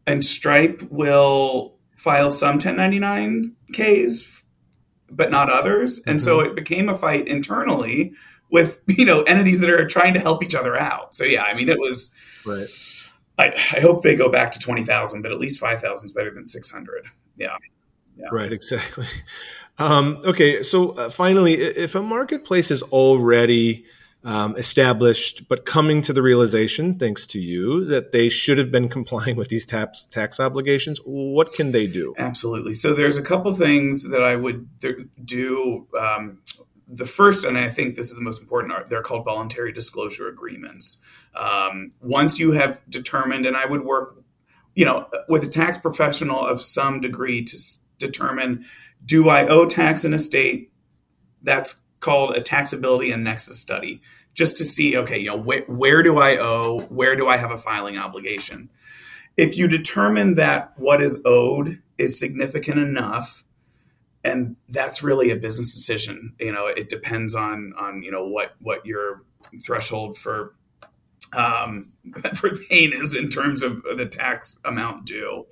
and 0.07 0.25
Stripe 0.25 0.83
will 0.91 1.75
file 1.95 2.31
some 2.31 2.59
1099ks 2.59 4.38
but 5.11 5.31
not 5.31 5.51
others. 5.51 5.99
And 6.07 6.19
mm-hmm. 6.19 6.25
so 6.25 6.41
it 6.41 6.55
became 6.55 6.89
a 6.89 6.97
fight 6.97 7.29
internally 7.29 8.13
with, 8.51 8.81
you 8.87 9.05
know, 9.05 9.23
entities 9.23 9.61
that 9.61 9.71
are 9.71 9.87
trying 9.87 10.15
to 10.15 10.21
help 10.21 10.43
each 10.43 10.55
other 10.55 10.77
out. 10.77 11.15
So 11.15 11.25
yeah, 11.25 11.43
I 11.43 11.55
mean, 11.55 11.69
it 11.69 11.79
was, 11.79 12.11
right. 12.47 12.67
I, 13.39 13.77
I 13.77 13.81
hope 13.81 14.03
they 14.03 14.17
go 14.17 14.29
back 14.29 14.53
to 14.53 14.59
20,000, 14.59 15.23
but 15.23 15.31
at 15.31 15.39
least 15.39 15.61
5,000 15.61 16.05
is 16.05 16.13
better 16.13 16.31
than 16.31 16.45
600. 16.45 17.07
Yeah. 17.37 17.57
yeah. 18.17 18.27
Right, 18.33 18.53
exactly. 18.53 19.07
Um, 19.81 20.19
okay, 20.25 20.65
so 20.65 20.91
uh, 20.91 21.09
finally, 21.09 21.55
if 21.55 21.95
a 21.95 22.03
marketplace 22.03 22.73
is 22.73 22.83
already 22.83 23.87
um, 24.25 24.57
established, 24.57 25.49
but 25.49 25.65
coming 25.65 26.03
to 26.03 26.13
the 26.13 26.23
realization, 26.23 26.99
thanks 26.99 27.27
to 27.27 27.41
you, 27.41 27.85
that 27.85 28.13
they 28.13 28.29
should 28.29 28.59
have 28.59 28.71
been 28.71 28.89
complying 28.99 29.37
with 29.37 29.49
these 29.49 29.65
tax 29.65 30.07
tax 30.11 30.41
obligations. 30.41 31.01
What 31.05 31.53
can 31.53 31.73
they 31.73 31.87
do? 31.87 32.15
Absolutely. 32.19 32.75
So 32.75 32.95
there's 32.95 33.17
a 33.17 33.23
couple 33.23 33.55
things 33.55 34.09
that 34.11 34.23
I 34.23 34.37
would 34.37 34.69
do. 35.25 35.87
Um, 35.99 36.39
the 36.89 37.07
first, 37.07 37.45
and 37.45 37.59
I 37.59 37.69
think 37.69 37.97
this 37.97 38.09
is 38.09 38.15
the 38.15 38.23
most 38.23 38.41
important, 38.41 38.89
they're 38.89 39.03
called 39.03 39.25
voluntary 39.25 39.73
disclosure 39.73 40.27
agreements. 40.27 40.97
Um, 41.35 41.91
once 42.01 42.39
you 42.39 42.53
have 42.53 42.81
determined, 42.89 43.45
and 43.45 43.57
I 43.57 43.67
would 43.67 43.85
work, 43.85 44.17
you 44.75 44.87
know, 44.87 45.07
with 45.29 45.45
a 45.45 45.49
tax 45.49 45.77
professional 45.77 46.41
of 46.41 46.63
some 46.63 47.01
degree 47.01 47.45
to 47.45 47.57
s- 47.57 47.81
determine, 47.99 48.65
do 49.05 49.29
I 49.29 49.47
owe 49.47 49.67
tax 49.67 50.05
in 50.05 50.15
a 50.15 50.19
state? 50.19 50.73
That's 51.43 51.83
called 52.01 52.37
a 52.37 52.41
taxability 52.41 53.13
and 53.13 53.25
nexus 53.25 53.61
study 53.61 54.01
just 54.35 54.57
to 54.57 54.65
see 54.65 54.97
okay 54.97 55.19
you 55.19 55.27
know 55.27 55.43
wh- 55.43 55.69
where 55.69 56.03
do 56.03 56.19
i 56.19 56.37
owe 56.39 56.81
where 56.89 57.17
do 57.17 57.29
i 57.29 57.37
have 57.37 57.51
a 57.51 57.59
filing 57.59 57.99
obligation? 57.99 58.71
If 59.37 59.57
you 59.57 59.69
determine 59.69 60.35
that 60.35 60.73
what 60.77 61.01
is 61.01 61.21
owed 61.25 61.81
is 61.97 62.19
significant 62.19 62.79
enough 62.81 63.45
and 64.25 64.57
that's 64.69 65.03
really 65.03 65.31
a 65.31 65.37
business 65.37 65.73
decision 65.75 66.35
you 66.41 66.53
know 66.53 66.67
it 66.67 66.89
depends 66.89 67.35
on 67.35 67.73
on 67.79 68.03
you 68.03 68.11
know 68.11 68.27
what 68.27 68.55
what 68.61 68.85
your 68.85 69.23
threshold 69.63 70.19
for 70.19 70.55
um 71.33 71.93
for 72.35 72.51
pain 72.71 72.93
is 72.93 73.15
in 73.15 73.29
terms 73.29 73.63
of 73.63 73.83
the 73.97 74.07
tax 74.07 74.59
amount 74.65 75.05
due. 75.05 75.47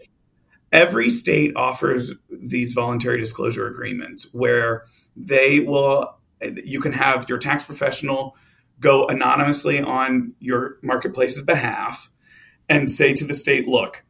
Every 0.72 1.11
state 1.11 1.54
offers 1.54 2.12
these 2.28 2.72
voluntary 2.72 3.20
disclosure 3.20 3.66
agreements 3.68 4.28
where 4.32 4.85
they 5.14 5.61
will 5.61 6.15
you 6.40 6.81
can 6.81 6.92
have 6.92 7.29
your 7.29 7.38
tax 7.38 7.64
professional 7.64 8.37
go 8.79 9.07
anonymously 9.07 9.81
on 9.81 10.35
your 10.38 10.77
marketplace's 10.83 11.42
behalf 11.42 12.11
and 12.68 12.90
say 12.90 13.14
to 13.14 13.25
the 13.25 13.35
state, 13.35 13.66
look, 13.66 14.05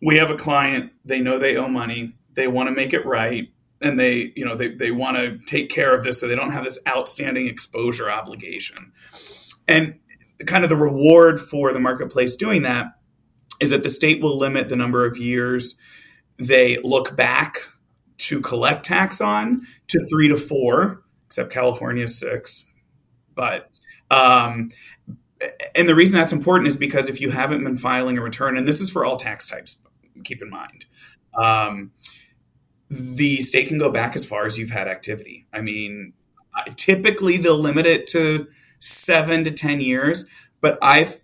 we 0.00 0.16
have 0.16 0.30
a 0.30 0.36
client, 0.36 0.92
they 1.04 1.20
know 1.20 1.38
they 1.38 1.56
owe 1.56 1.68
money, 1.68 2.14
they 2.32 2.48
want 2.48 2.68
to 2.68 2.74
make 2.74 2.92
it 2.92 3.04
right, 3.04 3.48
and 3.80 4.00
they, 4.00 4.32
you 4.36 4.44
know, 4.44 4.56
they, 4.56 4.68
they 4.68 4.90
want 4.90 5.16
to 5.16 5.38
take 5.46 5.70
care 5.70 5.94
of 5.94 6.02
this 6.02 6.20
so 6.20 6.28
they 6.28 6.36
don't 6.36 6.52
have 6.52 6.64
this 6.64 6.78
outstanding 6.88 7.46
exposure 7.46 8.10
obligation. 8.10 8.92
And 9.68 9.98
kind 10.46 10.64
of 10.64 10.70
the 10.70 10.76
reward 10.76 11.40
for 11.40 11.72
the 11.72 11.80
marketplace 11.80 12.36
doing 12.36 12.62
that 12.62 12.86
is 13.60 13.70
that 13.70 13.82
the 13.82 13.90
state 13.90 14.22
will 14.22 14.36
limit 14.36 14.68
the 14.68 14.76
number 14.76 15.04
of 15.04 15.16
years 15.16 15.76
they 16.38 16.78
look 16.78 17.16
back 17.16 17.58
to 18.18 18.40
collect 18.40 18.84
tax 18.84 19.20
on 19.20 19.62
to 19.88 20.04
three 20.08 20.28
to 20.28 20.36
four 20.36 21.03
except 21.34 21.52
California 21.52 22.06
six. 22.06 22.64
But 23.34 23.68
um, 24.08 24.70
and 25.74 25.88
the 25.88 25.94
reason 25.96 26.16
that's 26.16 26.32
important 26.32 26.68
is 26.68 26.76
because 26.76 27.08
if 27.08 27.20
you 27.20 27.30
haven't 27.30 27.64
been 27.64 27.76
filing 27.76 28.16
a 28.16 28.20
return, 28.20 28.56
and 28.56 28.68
this 28.68 28.80
is 28.80 28.88
for 28.88 29.04
all 29.04 29.16
tax 29.16 29.48
types, 29.48 29.76
keep 30.22 30.40
in 30.40 30.48
mind, 30.48 30.86
um, 31.36 31.90
the 32.88 33.40
state 33.40 33.66
can 33.66 33.78
go 33.78 33.90
back 33.90 34.14
as 34.14 34.24
far 34.24 34.46
as 34.46 34.56
you've 34.58 34.70
had 34.70 34.86
activity. 34.86 35.48
I 35.52 35.60
mean, 35.60 36.12
typically 36.76 37.36
they'll 37.36 37.58
limit 37.58 37.86
it 37.86 38.06
to 38.08 38.46
seven 38.78 39.42
to 39.42 39.50
ten 39.50 39.80
years, 39.80 40.26
but 40.60 40.78
I've 40.80 41.18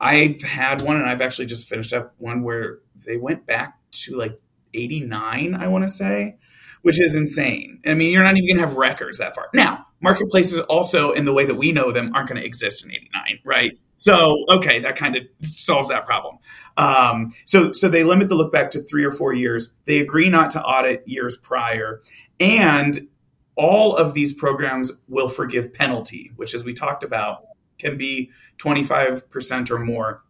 I've 0.00 0.40
had 0.40 0.80
one, 0.80 0.96
and 0.96 1.06
I've 1.06 1.20
actually 1.20 1.46
just 1.46 1.68
finished 1.68 1.92
up 1.92 2.14
one 2.16 2.42
where 2.42 2.78
they 3.04 3.18
went 3.18 3.44
back 3.44 3.76
to 3.90 4.14
like 4.14 4.38
eighty 4.72 5.00
nine, 5.00 5.54
I 5.54 5.68
want 5.68 5.84
to 5.84 5.90
say 5.90 6.38
which 6.86 7.00
is 7.00 7.16
insane. 7.16 7.80
I 7.84 7.94
mean, 7.94 8.12
you're 8.12 8.22
not 8.22 8.36
even 8.36 8.46
going 8.46 8.58
to 8.58 8.68
have 8.68 8.76
records 8.76 9.18
that 9.18 9.34
far. 9.34 9.48
Now, 9.52 9.86
marketplaces 10.00 10.60
also, 10.60 11.10
in 11.10 11.24
the 11.24 11.32
way 11.32 11.44
that 11.44 11.56
we 11.56 11.72
know 11.72 11.90
them, 11.90 12.14
aren't 12.14 12.28
going 12.28 12.40
to 12.40 12.46
exist 12.46 12.84
in 12.84 12.92
89, 12.92 13.40
right? 13.44 13.76
So, 13.96 14.44
okay, 14.52 14.78
that 14.78 14.94
kind 14.94 15.16
of 15.16 15.24
solves 15.40 15.88
that 15.88 16.06
problem. 16.06 16.38
Um, 16.76 17.32
so, 17.44 17.72
so 17.72 17.88
they 17.88 18.04
limit 18.04 18.28
the 18.28 18.36
look 18.36 18.52
back 18.52 18.70
to 18.70 18.80
three 18.80 19.02
or 19.02 19.10
four 19.10 19.34
years. 19.34 19.72
They 19.86 19.98
agree 19.98 20.30
not 20.30 20.50
to 20.50 20.62
audit 20.62 21.02
years 21.08 21.36
prior. 21.36 22.02
And 22.38 23.08
all 23.56 23.96
of 23.96 24.14
these 24.14 24.32
programs 24.32 24.92
will 25.08 25.28
forgive 25.28 25.74
penalty, 25.74 26.30
which, 26.36 26.54
as 26.54 26.62
we 26.62 26.72
talked 26.72 27.02
about, 27.02 27.46
can 27.80 27.98
be 27.98 28.30
25% 28.58 29.70
or 29.72 29.80
more. 29.80 30.22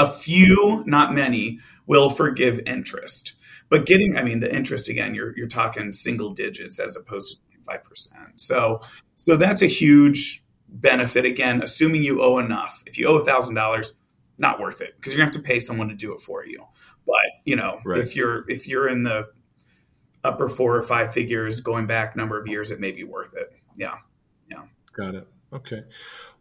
A 0.00 0.10
few, 0.10 0.82
not 0.84 1.14
many, 1.14 1.60
will 1.86 2.10
forgive 2.10 2.58
interest. 2.66 3.34
But 3.72 3.86
getting, 3.86 4.18
I 4.18 4.22
mean, 4.22 4.40
the 4.40 4.54
interest 4.54 4.90
again, 4.90 5.14
you're 5.14 5.34
you're 5.34 5.48
talking 5.48 5.92
single 5.92 6.34
digits 6.34 6.78
as 6.78 6.94
opposed 6.94 7.38
to 7.38 7.58
five 7.64 7.82
percent. 7.82 8.38
So 8.38 8.82
so 9.16 9.34
that's 9.38 9.62
a 9.62 9.66
huge 9.66 10.44
benefit. 10.68 11.24
Again, 11.24 11.62
assuming 11.62 12.02
you 12.02 12.20
owe 12.20 12.36
enough. 12.36 12.82
If 12.84 12.98
you 12.98 13.08
owe 13.08 13.16
a 13.16 13.24
thousand 13.24 13.54
dollars, 13.54 13.94
not 14.36 14.60
worth 14.60 14.82
it 14.82 14.92
because 14.96 15.14
you're 15.14 15.24
gonna 15.24 15.34
have 15.34 15.42
to 15.42 15.48
pay 15.48 15.58
someone 15.58 15.88
to 15.88 15.94
do 15.94 16.12
it 16.12 16.20
for 16.20 16.44
you. 16.44 16.62
But 17.06 17.24
you 17.46 17.56
know, 17.56 17.80
right. 17.86 17.98
if 17.98 18.14
you're 18.14 18.44
if 18.46 18.68
you're 18.68 18.90
in 18.90 19.04
the 19.04 19.28
upper 20.22 20.50
four 20.50 20.76
or 20.76 20.82
five 20.82 21.10
figures 21.10 21.60
going 21.60 21.86
back 21.86 22.14
number 22.14 22.38
of 22.38 22.46
years, 22.46 22.72
it 22.72 22.78
may 22.78 22.92
be 22.92 23.04
worth 23.04 23.34
it. 23.34 23.54
Yeah. 23.74 23.94
Yeah. 24.50 24.64
Got 24.92 25.14
it. 25.14 25.26
Okay. 25.52 25.82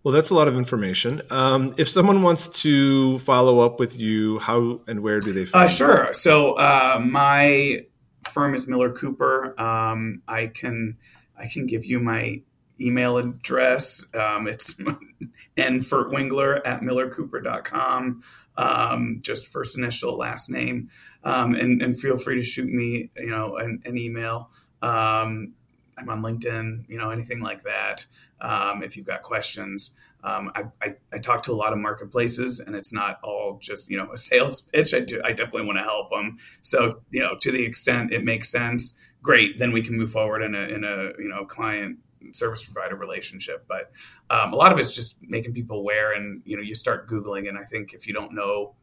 Well, 0.03 0.13
that's 0.13 0.29
a 0.29 0.33
lot 0.33 0.47
of 0.47 0.55
information. 0.55 1.21
Um, 1.29 1.75
if 1.77 1.87
someone 1.87 2.23
wants 2.23 2.49
to 2.63 3.19
follow 3.19 3.59
up 3.59 3.79
with 3.79 3.99
you, 3.99 4.39
how 4.39 4.81
and 4.87 5.01
where 5.01 5.19
do 5.19 5.31
they 5.31 5.45
find 5.45 5.65
uh, 5.65 5.67
Sure. 5.67 6.07
You? 6.07 6.13
So 6.13 6.53
uh, 6.53 7.01
my 7.05 7.85
firm 8.31 8.55
is 8.55 8.67
Miller 8.67 8.91
Cooper. 8.91 9.59
Um, 9.61 10.23
I 10.27 10.47
can 10.47 10.97
I 11.37 11.47
can 11.47 11.67
give 11.67 11.85
you 11.85 11.99
my 11.99 12.41
email 12.79 13.17
address. 13.17 14.07
Um, 14.15 14.47
it's 14.47 14.73
nfurtwengler 15.57 16.61
at 16.65 16.81
millercooper.com. 16.81 18.21
Um, 18.57 19.19
just 19.21 19.47
first 19.47 19.77
initial, 19.77 20.17
last 20.17 20.49
name. 20.49 20.89
Um, 21.23 21.53
and, 21.55 21.81
and 21.81 21.99
feel 21.99 22.17
free 22.17 22.35
to 22.35 22.43
shoot 22.43 22.67
me, 22.67 23.11
you 23.17 23.29
know, 23.29 23.57
an, 23.57 23.81
an 23.85 23.97
email. 23.97 24.49
Um, 24.81 25.53
I'm 26.01 26.09
on 26.09 26.21
LinkedIn, 26.21 26.89
you 26.89 26.97
know, 26.97 27.09
anything 27.09 27.41
like 27.41 27.63
that. 27.63 28.05
Um, 28.39 28.83
if 28.83 28.97
you've 28.97 29.05
got 29.05 29.21
questions, 29.21 29.91
um, 30.23 30.51
I, 30.55 30.63
I, 30.81 30.95
I, 31.13 31.17
talk 31.17 31.43
to 31.43 31.51
a 31.51 31.55
lot 31.55 31.73
of 31.73 31.79
marketplaces, 31.79 32.59
and 32.59 32.75
it's 32.75 32.93
not 32.93 33.19
all 33.23 33.57
just 33.59 33.89
you 33.89 33.97
know 33.97 34.11
a 34.11 34.17
sales 34.29 34.61
pitch. 34.61 34.93
I 34.93 34.99
do, 34.99 35.21
I 35.23 35.29
definitely 35.29 35.65
want 35.65 35.79
to 35.79 35.83
help 35.83 36.11
them. 36.11 36.37
So 36.61 37.01
you 37.09 37.21
know, 37.21 37.35
to 37.39 37.51
the 37.51 37.63
extent 37.63 38.13
it 38.13 38.23
makes 38.23 38.51
sense, 38.51 38.93
great. 39.21 39.57
Then 39.57 39.71
we 39.71 39.81
can 39.81 39.97
move 39.97 40.11
forward 40.11 40.41
in 40.41 40.53
a 40.53 40.61
in 40.61 40.83
a 40.83 41.11
you 41.19 41.29
know 41.29 41.45
client 41.45 41.97
service 42.31 42.63
provider 42.63 42.95
relationship. 42.95 43.65
But 43.67 43.91
um, 44.29 44.53
a 44.53 44.55
lot 44.55 44.71
of 44.71 44.79
it's 44.79 44.95
just 44.95 45.17
making 45.21 45.53
people 45.53 45.79
aware, 45.79 46.13
and 46.13 46.41
you 46.45 46.55
know, 46.55 46.63
you 46.63 46.75
start 46.75 47.09
googling, 47.09 47.49
and 47.49 47.57
I 47.57 47.63
think 47.63 47.93
if 47.93 48.05
you 48.05 48.13
don't 48.13 48.33
know 48.33 48.75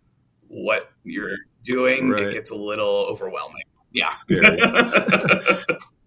what 0.48 0.90
you're 1.04 1.37
doing, 1.62 2.09
right. 2.09 2.26
it 2.26 2.33
gets 2.33 2.50
a 2.50 2.57
little 2.57 3.07
overwhelming. 3.09 3.62
Yeah. 3.92 4.12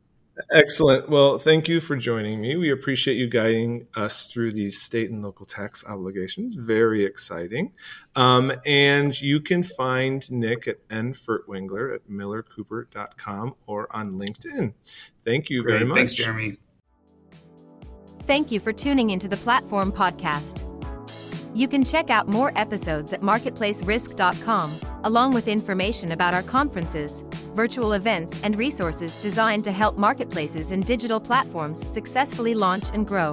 Excellent. 0.51 1.09
Well, 1.09 1.37
thank 1.37 1.67
you 1.67 1.79
for 1.79 1.95
joining 1.95 2.41
me. 2.41 2.55
We 2.55 2.71
appreciate 2.71 3.15
you 3.15 3.27
guiding 3.27 3.87
us 3.95 4.27
through 4.27 4.53
these 4.53 4.81
state 4.81 5.11
and 5.11 5.21
local 5.21 5.45
tax 5.45 5.83
obligations. 5.85 6.55
Very 6.55 7.05
exciting. 7.05 7.73
Um, 8.15 8.51
and 8.65 9.19
you 9.21 9.41
can 9.41 9.63
find 9.63 10.29
Nick 10.31 10.67
at 10.67 10.87
nfurtwengler 10.89 11.93
at 11.95 12.09
millercooper.com 12.09 13.55
or 13.65 13.95
on 13.95 14.13
LinkedIn. 14.13 14.73
Thank 15.23 15.49
you 15.49 15.63
Great. 15.63 15.73
very 15.73 15.85
much. 15.85 15.97
Thanks, 15.97 16.13
Jeremy. 16.13 16.57
Thank 18.21 18.51
you 18.51 18.59
for 18.59 18.71
tuning 18.71 19.09
into 19.09 19.27
the 19.27 19.37
Platform 19.37 19.91
Podcast. 19.91 20.67
You 21.53 21.67
can 21.67 21.83
check 21.83 22.09
out 22.09 22.27
more 22.27 22.53
episodes 22.55 23.11
at 23.11 23.21
marketplacerisk.com, 23.21 24.79
along 25.03 25.33
with 25.33 25.47
information 25.49 26.13
about 26.13 26.33
our 26.33 26.43
conferences, 26.43 27.23
virtual 27.55 27.93
events, 27.93 28.41
and 28.43 28.57
resources 28.57 29.21
designed 29.21 29.63
to 29.63 29.71
help 29.71 29.97
marketplaces 29.97 30.71
and 30.71 30.85
digital 30.85 31.19
platforms 31.19 31.85
successfully 31.85 32.53
launch 32.53 32.85
and 32.93 33.07
grow. 33.07 33.31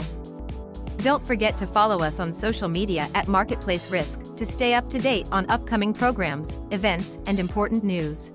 Don't 0.98 1.26
forget 1.26 1.56
to 1.58 1.66
follow 1.66 1.98
us 1.98 2.18
on 2.18 2.32
social 2.32 2.68
media 2.68 3.08
at 3.14 3.28
Marketplace 3.28 3.90
Risk 3.90 4.36
to 4.36 4.44
stay 4.44 4.74
up 4.74 4.90
to 4.90 4.98
date 4.98 5.28
on 5.30 5.48
upcoming 5.48 5.94
programs, 5.94 6.58
events, 6.70 7.18
and 7.26 7.38
important 7.38 7.84
news. 7.84 8.32